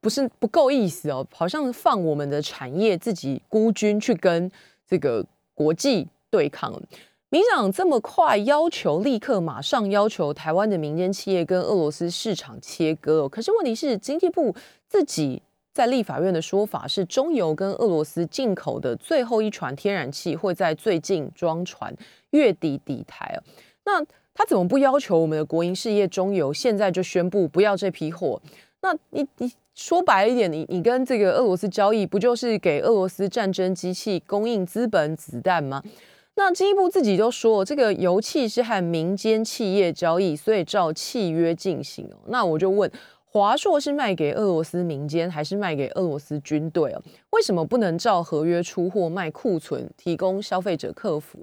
[0.00, 4.50] 不是不够意思哦，好像放我们的产业自己孤军去跟
[4.88, 6.72] 这个国际对抗。
[7.28, 14.54] 民长这么快要求立刻马上要求台湾的民间企业跟俄罗斯市场切割，可是问题是经济部
[14.88, 15.42] 自己。
[15.74, 21.92] 在立法院的说法是，中油跟俄罗斯进口的最后一船天然气会在最近装船，
[22.30, 23.36] 月底抵台
[23.84, 24.00] 那
[24.32, 28.40] 他怎么不要求我们的国营事业中油现在就宣布不要这批货？
[28.82, 35.82] 那你你说白一点，你你跟这个俄罗斯交易，不就是给俄罗斯战争机器供应资本子弹吗？
[36.36, 42.18] 那进一步自己都说，这个油气是和民间企业交易，所以照契约进行哦。
[42.28, 42.88] 那我就问。
[43.34, 47.02] 华硕是卖给俄罗斯民间还是卖给俄罗斯军队哦？
[47.30, 51.40] 为什么不能照合约出货卖库存，提供消费者客服？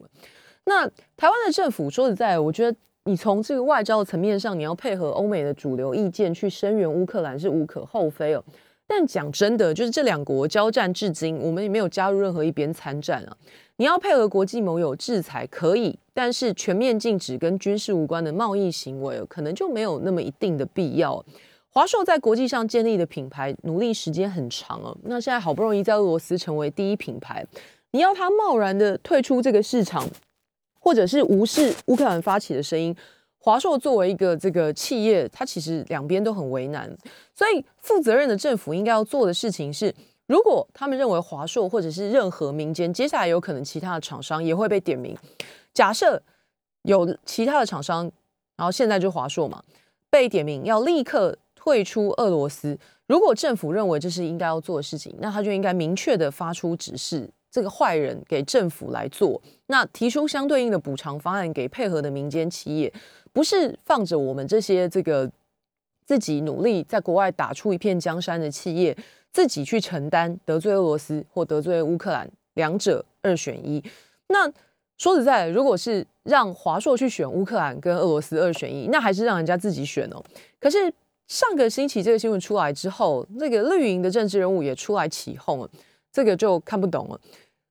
[0.63, 8.41] 那台湾的政府说实在，我觉得你从这个外交的层面上，你要配合欧美的主流意见去声援乌克兰是无可厚非哦。
[8.87, 13.35] 但讲真的，就是这两国交战至今，我们也没有加入任何一边参战啊。
[13.75, 21.21] 你要配合国际盟友制裁可以，但是全面禁止跟军事无关的贸易行为，可能就没有那么一定的必要。
[21.73, 24.95] 华硕在国际上建立的品牌，努力时间很长哦。
[25.03, 27.45] 那现在好不容易在俄罗斯成为第一品牌，
[27.91, 30.05] 你要他贸然的退出这个市场，
[30.81, 32.93] 或者是无视乌克兰发起的声音，
[33.37, 36.93] 华硕作为一个这个企业，它其实两边都很为难。
[37.33, 39.95] 所以，负责任的政府应该要做的事情是，
[40.27, 45.17] 如果他们认为华硕或者是任何民间，接下来有可能其他的厂商也会被点名。
[45.73, 46.21] 假设
[46.81, 48.11] 有其他的厂商，
[48.57, 49.63] 然后现在就华硕嘛，
[50.09, 51.37] 被点名要立刻。
[51.63, 62.91] 退出俄罗斯，如果政府认为这是应该要做的事情，那他就应该明确的发出指示，这个坏人给政府来做，那提出相对应的补偿方案给配合的民间企业，
[63.31, 65.29] 不是放着我们这些这个
[66.03, 68.97] 自己努力在国外打出一片江山的企业
[69.31, 73.83] 自己去承担得罪俄罗斯或得罪乌克兰，两者二选一。
[74.29, 74.51] 那
[74.97, 80.23] 说实在，如果是让华硕去选乌克兰跟俄罗斯二选一，那还是让人家自己选哦。
[80.59, 80.91] 可是。
[81.31, 85.69] 上个星期这个新闻出来之后，那个绿营的政治人物也出来起哄了，
[86.11, 87.17] 这个就看不懂了。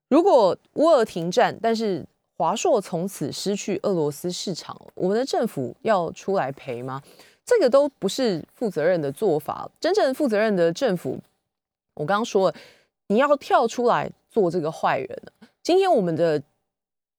[0.09, 2.03] 如果乌俄停战，但是
[2.39, 7.03] 华硕从此失去俄罗斯市场，我们的政府要出来赔吗？
[7.45, 9.71] 这个都不是负责任的做法。
[9.79, 11.19] 真正负责任的政府，
[11.97, 12.57] 我刚刚说了，
[13.09, 15.23] 你要跳出来做这个坏人。
[15.63, 16.43] 今天我们的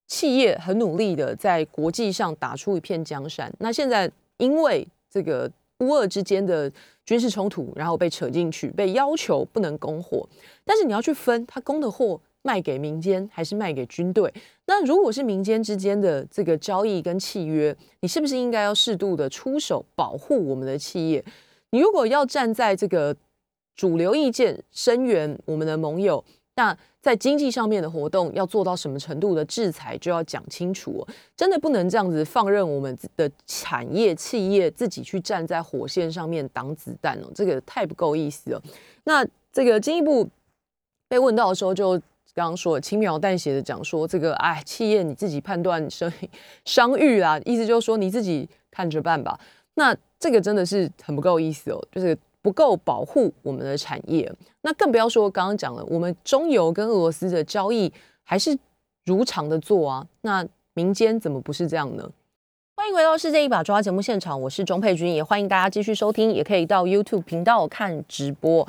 [0.07, 5.47] 企业很努力的在国际上打出一片江山，那现在因为这个。
[5.81, 6.71] 乌俄之间的
[7.05, 10.27] 军事冲突，然后被扯进去，被要求不能供货。
[10.63, 14.33] 但是你要去分，他供的货卖给民间还是卖给军队？
[14.67, 21.23] 那如果是民间之间的这个交易跟契约，你是不是应该要适度的出手保护我们的企业？
[21.71, 23.15] 你如果要站在这个
[23.75, 26.23] 主流意见声援我们的盟友，
[26.55, 26.77] 那。
[27.01, 31.03] 在经济上面的活动要做到什么程度的制裁，就要讲清楚。
[31.35, 38.61] 真的不能这样子放任我们的产业企业自己去站在火线上面挡子弹哦，这个太不够意思了。
[39.05, 40.29] 那这个进一步
[41.07, 41.93] 被问到的时候，就
[42.35, 46.13] 刚刚说轻描淡写的讲说，这个哎，企业你自己判断商
[46.65, 49.39] 商誉啦，意思就是说你自己看着办吧。
[49.73, 52.15] 那这个真的是很不够意思哦，就是。
[52.41, 54.31] 不够保护我们的产业，
[54.61, 57.91] 那更不要说刚刚讲了，我们中油跟俄罗斯的交易
[58.23, 58.57] 还是
[59.05, 60.07] 如常的做啊。
[60.21, 62.09] 那民间怎么不是这样呢？
[62.75, 68.67] 欢迎回到世界一把抓节目现场，我是钟佩君，也欢迎大家继续收听，也可以到 YouTube 频道看直播。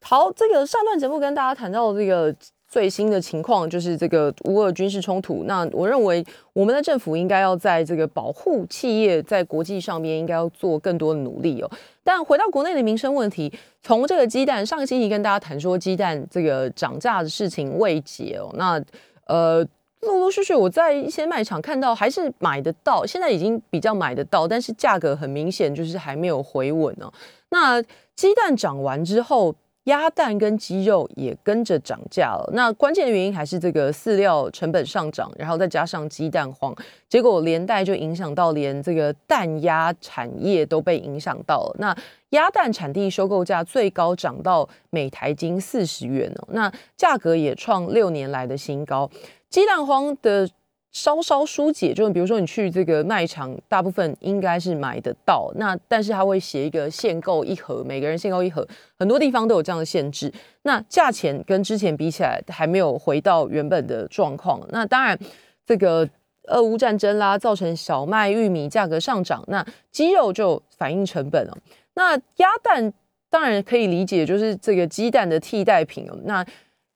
[0.00, 2.34] 好，这个上段节目跟大家谈到这个
[2.72, 5.44] 最新的情况就是这个乌俄军事冲突。
[5.44, 11.70] 那我认为我们的政府应该要在这个保护企业在国际上面应该要做更多的努力哦。
[12.02, 13.52] 但回到国内的民生问题，
[13.82, 18.50] 从这个鸡蛋上个星期跟大家谈说鸡蛋这个涨价的事情未解哦。
[18.54, 18.82] 那
[19.26, 19.68] 呃。
[20.04, 27.08] 陆陆续续，我在一些卖场看到还是买得到，现在已经比较买得到，但是价格很明显就是还没有回稳呢。
[27.50, 27.80] 那
[28.16, 29.54] 鸡蛋涨完之后，
[29.84, 32.48] 鸭蛋跟鸡肉也跟着涨价了。
[32.52, 36.74] 那关键的原因还是这个饲料成本上涨，然后再加上鸡蛋荒，
[37.08, 41.76] 结果连带就影响到连这个蛋鸭产业都被影响到了。
[41.78, 41.96] 那
[42.30, 49.10] 鸭蛋产地收购价最高涨到每台斤四十元哦，那价格也创六年来的新高。
[49.50, 50.48] 鸡蛋荒的
[50.92, 55.50] 稍稍疏解，就是比如说你去这个卖场，大部分应该是买得到。
[55.56, 58.66] 那但是他会写一个限购一盒，每个人限购一盒，
[58.98, 60.30] 很多地方都有这样的限制。
[60.62, 64.60] 那价钱跟之前比起来，还没有回到原本的状况。
[64.68, 65.18] 那当然，
[65.64, 66.06] 这个
[66.48, 71.56] 俄乌战争啦，造成小麦、玉米价格上涨，那鸡肉就反映成本了。
[71.94, 72.92] 那鸭蛋
[73.30, 76.18] 当然可以理解，就是这个鸡蛋的替代品哦。
[76.24, 76.44] 那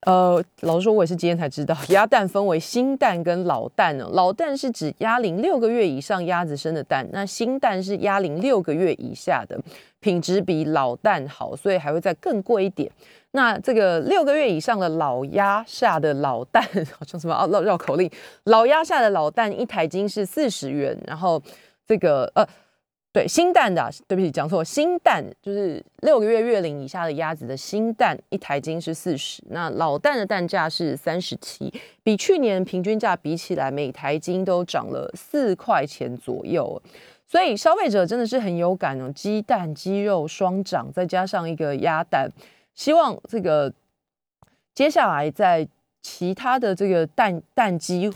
[0.02, 4.08] 呃，老实说，我也是今天才知道，鸭蛋分为新蛋跟老蛋哦。
[4.12, 9.58] 老蛋是指鸭龄六个月以上鸭子生的蛋，那新蛋是鸭龄六个月以下的，
[9.98, 12.88] 品质比老蛋好，所以还会再更贵一点。
[13.32, 16.62] 那这个六个月以上的老鸭下的老蛋，
[16.96, 18.08] 好像什么绕绕口令，
[18.44, 21.42] 老鸭下的老蛋一台斤是四十元，然后
[21.86, 22.46] 这个呃。
[23.16, 36.82] 对新蛋的，对不起，讲错，新蛋就是六个月月龄以下的鸭子的新蛋，一台斤是四十，那老蛋的蛋价是三十七，比去年平均价比起来，每台斤都涨了四块钱左右，
[37.26, 42.30] 所以消费者真的是很有感哦，鸡蛋、鸡肉双涨，再加上一个鸭蛋，
[42.74, 43.72] 希望这个
[44.74, 45.66] 接下来在
[46.02, 48.12] 其他的这个蛋蛋鸡。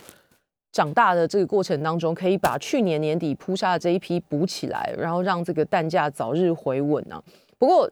[0.72, 7.20] 长大的这个过程当中，可以把去年年底扑杀的这一批补起来，然后让这个蛋价早日回稳啊。
[7.58, 7.90] 不过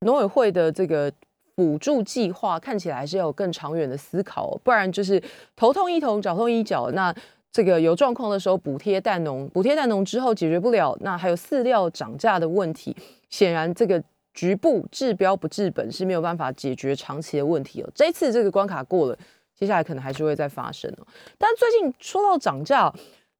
[0.00, 1.12] 农委会的这个
[1.54, 5.20] 补助计划看起来还是要有更长远的思考，不然就是
[5.56, 6.90] 头痛医头，脚痛医脚。
[6.92, 7.14] 那
[7.52, 12.96] 这个有状况的时候补贴蛋农，补贴蛋农之后解决不了，那还有饲料涨价的问题，
[13.28, 14.00] 显然这个
[14.32, 17.90] 局部治标不治本是没有办法解决长期的问题哦。
[17.92, 19.18] 这次这个关卡过了。
[19.60, 21.06] 接下来可能还是会再发生哦。
[21.38, 22.92] 但最近说到涨价，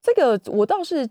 [0.03, 1.09] 这个我倒是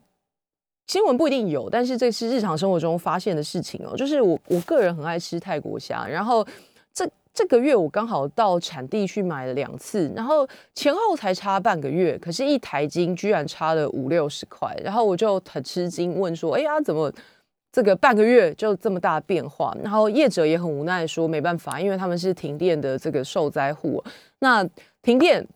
[0.87, 3.97] 新闻不一定有，但是这是日常生活中发现的事情哦。
[3.97, 6.45] 就是我我个人很爱吃泰国虾，然后
[6.93, 17.11] 这这个月我刚好到产地去买了两次，然后前后才差半个月，可是一台斤居然差了五六十块，然后我就很吃惊，问说：“哎呀，怎么
[17.71, 24.03] 这个半个月就这么大变化？”然后业者也很无奈说：“没办法，因为他们是停电的这个受灾户。”
[24.39, 24.67] 那
[25.01, 25.47] 停电，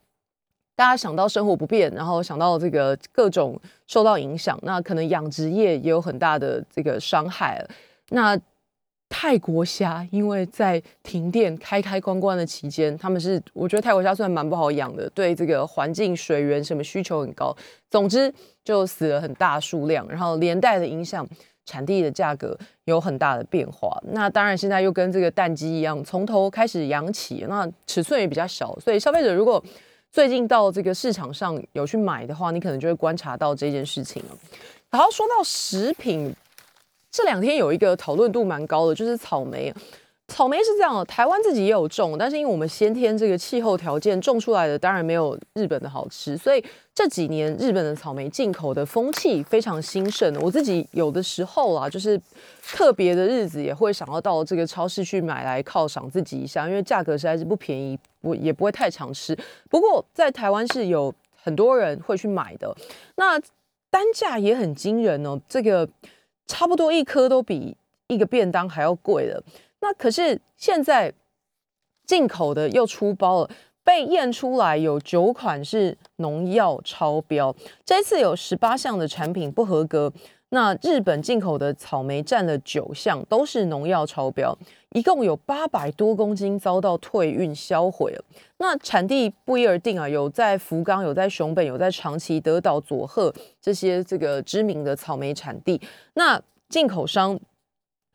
[0.76, 7.64] 大家想到生活不便，然后想到这个各种受到影响，那可能养殖业也有很大的这个伤害。
[8.10, 8.40] 那
[9.10, 17.56] 泰国虾，因为在停电开开关关的期间，他们是我觉得泰国虾算蛮不好养的，对这个环境、水源什么需求很高。
[17.92, 18.34] 总之
[18.64, 21.28] 就死了很大数量，然后连带的影响。
[21.66, 29.64] 产地的价格有很大的变化，那当然现在又跟这个蛋鸡一样，从头开始养起，那尺寸也比较小，所以消费者如果
[30.12, 34.38] 最近到这个市场上有去买的话，你可能就会观察到这件事情了。
[34.90, 36.36] 然后说到食品，
[37.10, 39.74] 这两天有一个讨论度蛮高的，就是草莓。
[40.34, 50.36] 草莓是这样的，台湾自己也有种，但是因为我们先天这个气候条件种出来的当然没有日本的好吃，所以这几年日本的草莓进口的风气非常兴盛。
[50.42, 52.20] 我自己有的时候啊，就是
[52.64, 59.38] 特别的日子也会想要到这个超市去买来犒赏自己一下，因为价格实在是不便宜，不也不会太常吃。
[59.70, 61.14] 不过在台湾是有
[61.44, 62.76] 很多人会去买的，
[63.18, 63.40] 那
[63.92, 65.88] 单价也很惊人哦，这个
[66.48, 67.78] 差不多一颗都比
[68.08, 69.44] 一个便当还要贵了。
[69.84, 71.14] 那可是现在
[72.06, 73.50] 进口的又出包了，
[73.84, 77.54] 被验出来有九款是农药超标，
[77.84, 80.12] 这次有十八项的产品不合格。
[80.50, 84.58] 那日本进口的草莓占了九项，都是农药超标，
[84.92, 88.24] 一共有八百多公斤遭到退运销毁了。
[88.60, 95.82] 那产地不一而定啊，有在福冈，有在熊本，有在长崎、德岛、佐贺这些这个知名的草莓产地。
[96.14, 97.38] 那进口商。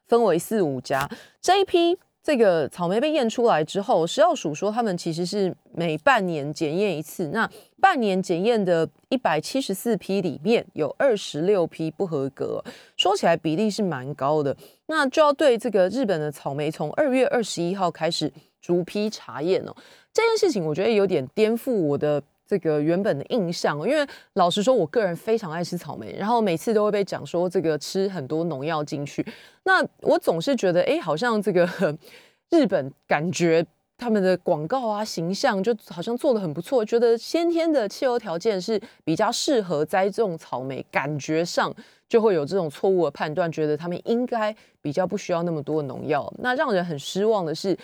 [0.09, 1.09] 分为四五家，
[1.40, 7.28] 这一批这个草莓被验出来之后，食药署说他们其实是每半年检验一次。
[7.28, 7.48] 那
[7.80, 12.62] 半年检验的一百七十四批里面有二十六批不合格，
[12.96, 14.54] 说起来比例是蛮高的。
[14.86, 19.74] 那就要对这个日本的草莓从二月二十一号开始逐批查验哦。
[20.12, 29.24] 这件事情我觉得有点颠覆我的这个原本的印象，因为老实说，我个人非常爱吃草莓，然后每次都会被讲说这个吃很多农药进去。
[29.64, 31.68] 那我总是觉得，哎，好像这个
[32.49, 33.66] 日本感觉。
[34.01, 41.74] 他们的广告啊，形象就好像做的很不错，觉得先天的气候条件是比较适合栽种草莓，感觉上
[42.09, 46.32] 就会有这种错误的判断，觉得他们应该比较不需要那么多农药。
[46.38, 47.76] 那让人很失望的是，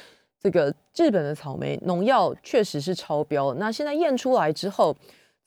[0.45, 3.53] 这个日本的草莓农药确实是超标。
[3.55, 4.95] 那现在验出来之后，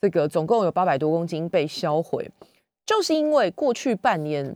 [0.02, 2.30] 这个总共有八百多公斤被销毁，
[2.84, 4.54] 就是因为过去半年。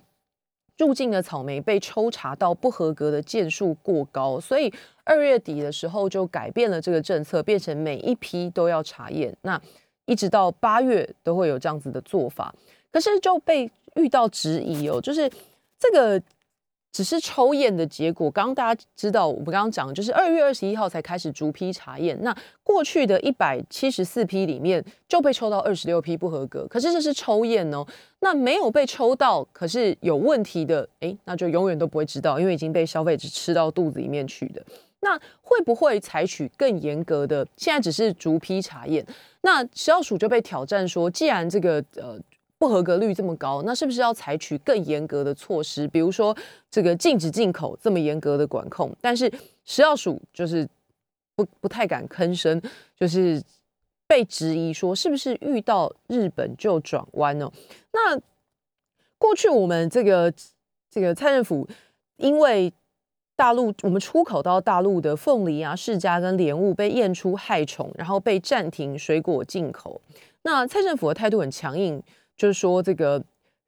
[0.78, 4.72] 入境的草莓被抽查到不合格的件数过高，所以
[5.05, 9.32] 二月底的时候就改变了这个政策，变成每一批都要查验。
[9.43, 9.61] 那
[10.07, 12.53] 一直到八月都会有这样子的做法，
[12.90, 15.30] 可是就被遇到质疑哦，就是
[15.78, 16.20] 这个。
[16.93, 22.16] 只是抽验的结果，刚刚大家知道，我们刚刚讲，就是二月二十一号才开始逐批查验。
[22.22, 26.66] 那过去的一百七十四批里面，就被抽到二十六批不合格。
[26.68, 27.82] 可是这是抽验哦，
[28.20, 34.62] 那没有被抽到，可是有问题的，哎，那就永远都不会知道，因为已经被消费者吃到肚子里面去的。
[35.01, 37.47] 那会不会采取更严格的？
[37.57, 39.05] 现在只是逐批查验，
[39.40, 42.20] 那食药署就被挑战说，既然这个呃。
[42.62, 45.88] 不合格率这么高，那是不是要采取更严格的措施？
[45.88, 46.36] 比如说
[46.70, 49.28] 这个禁止进口这么严格的管控，但是
[49.64, 50.64] 食药署就是
[51.34, 52.62] 不不太敢吭声，
[52.94, 53.42] 就是
[54.06, 57.50] 被质疑说是不是遇到日本就转弯呢？
[57.90, 58.16] 那
[59.18, 60.32] 过去我们这个
[60.88, 61.68] 这个蔡政府
[62.18, 62.72] 因为
[63.34, 70.00] 大陆我们出口到大陆的凤梨啊、释迦跟莲雾被验出害虫，然后被暂停水果进口，
[70.42, 72.00] 那蔡政府的态度很强硬。
[72.43, 73.22] 就是说，这个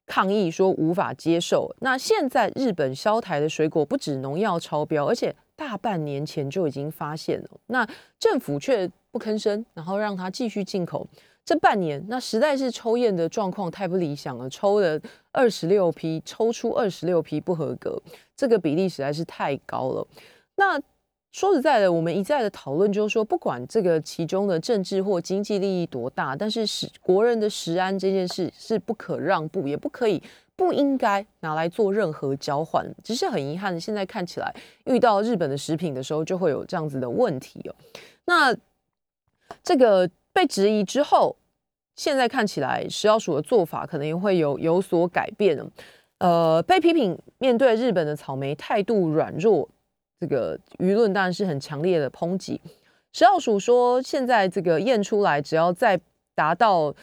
[0.04, 1.72] 抗议说无法接受。
[1.78, 7.50] 那现在日本销台的水果不止农药超标，而且大半年前就已经发现了。
[7.68, 11.06] 那政府却不吭声，然后让他继续进口。
[11.44, 15.00] 这半年，那实在是抽验的状况太不理想了，抽了
[15.30, 18.02] 二十六批，抽出二十六批不合格，
[18.36, 20.04] 这个比例实在是太高了。
[20.56, 20.80] 那
[21.34, 30.22] 说实在的，我们一再的讨论，就是说，不管这个其中的政治或经济利益多大，但是食国人的食安这件事是不可让步，也不可以
[30.54, 32.88] 不应该拿来做任何交换。
[33.02, 34.54] 只是很遗憾，现在看起来
[34.84, 37.74] 遇到日本的食品的时候，就会有这样子的问题哦。
[38.26, 38.56] 那
[39.60, 41.34] 这个被质疑之后，
[41.96, 45.58] 现在看起来食药署的做法可能也会有有所改变
[46.18, 49.68] 呃，被批评面对日本的草莓态度软弱。
[50.20, 52.60] 这个舆论当然是很强烈的抨击。
[53.12, 56.00] 食药署说，现在这个验出来，只要再
[56.34, 56.94] 达到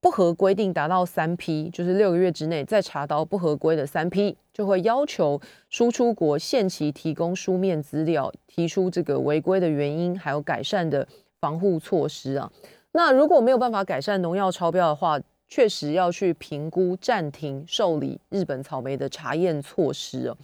[0.00, 11.06] 不合规定，达到三批，就是六个月之内再查到不合规的三批，就会要求输出国限期提供书面资料，提出这个违规的原因，还有改善的
[11.40, 12.52] 防护措施啊。
[12.92, 15.18] 那如果没有办法改善农药超标的话，
[15.48, 20.36] 确实要去评估暂停受理日本草莓的查验措施哦。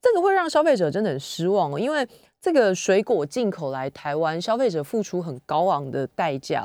[0.00, 2.06] 这个会让消费者真的很失望哦，因为
[2.40, 6.64] 这个水果进口来台湾，消费者付出很高昂的代价。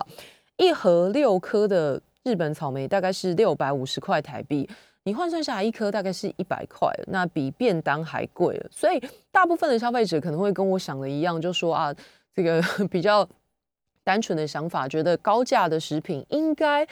[0.58, 4.70] 一盒六颗的日本草莓大概是六百五十块台币，
[5.04, 8.70] 你换算下来一颗大概是一百块，那比便当还贵了。
[8.72, 11.94] 所以大部分的消费者可能会跟我想的一样，就说啊，
[12.36, 13.28] 这个 比较
[14.04, 16.88] 单纯的想法，觉得高价的食品应该。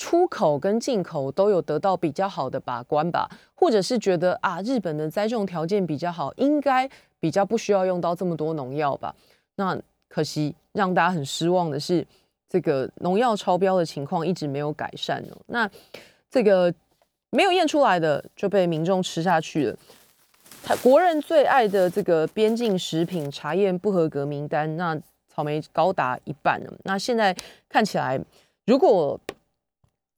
[0.00, 6.88] 出口跟进口都有得到比较好的把关吧，或者是觉得啊，日本的栽种条件比较好，应该
[7.20, 9.14] 比较不需要用到这么多农药吧？
[9.56, 9.78] 那
[10.08, 12.04] 可惜让大家很失望的是，
[12.48, 15.36] 这个农药超标的情况一直没有改善哦。
[15.48, 15.70] 那
[16.30, 16.72] 这个
[17.28, 19.76] 没有验出来的就被民众吃下去了。
[20.62, 24.98] 他国人最爱的这个边境食品查验不合格名单，那
[25.28, 26.72] 草莓高达一半了。
[26.84, 27.36] 那现在
[27.68, 28.18] 看起来，
[28.64, 29.20] 如果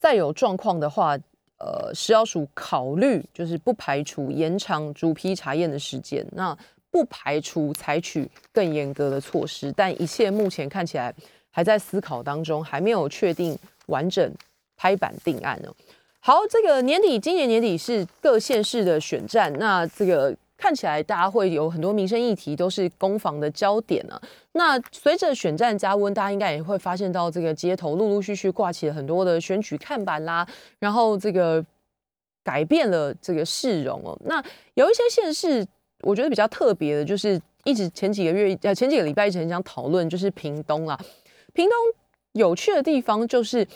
[0.02, 1.16] 再有状况的话，
[1.58, 6.58] 呃，食药署考虑就是不排除延长逐批查验的时间，那
[6.90, 11.14] 不排除采取更严格的措施，但一切目前看起来
[11.52, 14.34] 还在思考当中，还没有确定完整
[14.76, 15.72] 拍板定案呢。
[16.18, 20.36] 好，这个年底，今年年底是各县市的选战，那这个。
[20.62, 24.20] 看起来大家会有很多民生议题都是攻防的焦点呢。
[24.52, 30.46] 那随着选战加温，大家应该也会发现到这个街头陆陆续续挂起了很多的选举看板啦，
[30.78, 31.64] 然后这个
[32.44, 34.16] 改变了这个市容哦。
[34.24, 34.40] 那
[34.74, 35.66] 有一些县市，
[36.02, 40.96] 我觉得比较特别的，就是一直前几个月呃前几个礼拜一直很想讨论，就是屏东啊。
[41.52, 41.76] 屏东
[42.34, 43.66] 有趣的地方就是。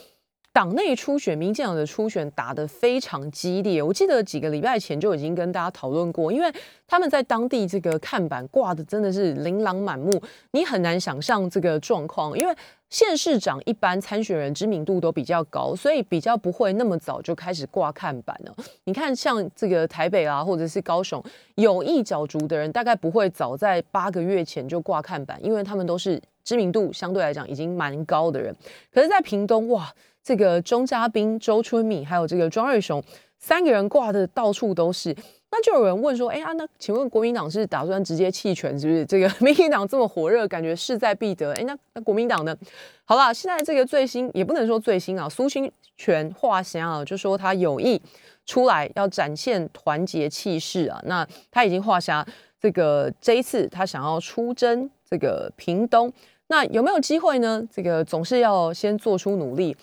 [0.57, 3.83] 党内初选，民进党的初选打得非常激烈。
[3.83, 6.51] 我记得几个礼拜前就已经跟大家讨论过，因为
[6.87, 10.19] 他们在当地这个看板挂的真的是琳琅满目，
[10.53, 12.35] 你很难想象这个状况。
[12.39, 12.57] 因为
[12.89, 18.57] 县市长一般参选人知名度都比较高，所以比较不会那么早就开始挂看板了。
[18.85, 21.23] 你看，像这个台北啊，或者是高雄，
[21.57, 28.57] 有意角逐的人，大概不会早在八个月前就挂看板，因为他们都是知名度相对来讲已经蛮高的人。
[28.91, 29.93] 可是，在屏东哇。
[30.27, 33.01] 这个钟嘉宾、周春敏，还有这个庄瑞雄，
[33.39, 35.15] 三个人挂的到处都是。
[35.53, 39.07] 那就有人问说：“哎呀，那请问国民党是打算直接弃权，是不是？
[39.07, 41.53] 这个 民进党这么火热，感觉势在必得。
[41.53, 42.57] 哎，那那国民党呢？
[43.05, 48.03] 好了，现在这个最新也不能说最新啊，苏清泉话先啊，就说他有意
[48.45, 51.01] 出来要展现团结气势啊。
[51.05, 52.27] 那他已经画下
[52.61, 56.13] 这个这一次他想要出征这个屏东，
[56.49, 57.63] 那有没有机会呢？
[57.73, 59.77] 这个总是要先做出努力。”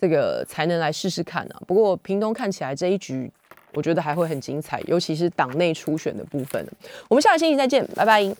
[0.00, 1.60] 这个才能来试试看啊！
[1.66, 3.30] 不过屏东看起来这一局，
[3.74, 6.66] 我觉得还会很精彩，尤其是党内初选的部分。
[7.08, 8.34] 我们下个星期再见，拜拜。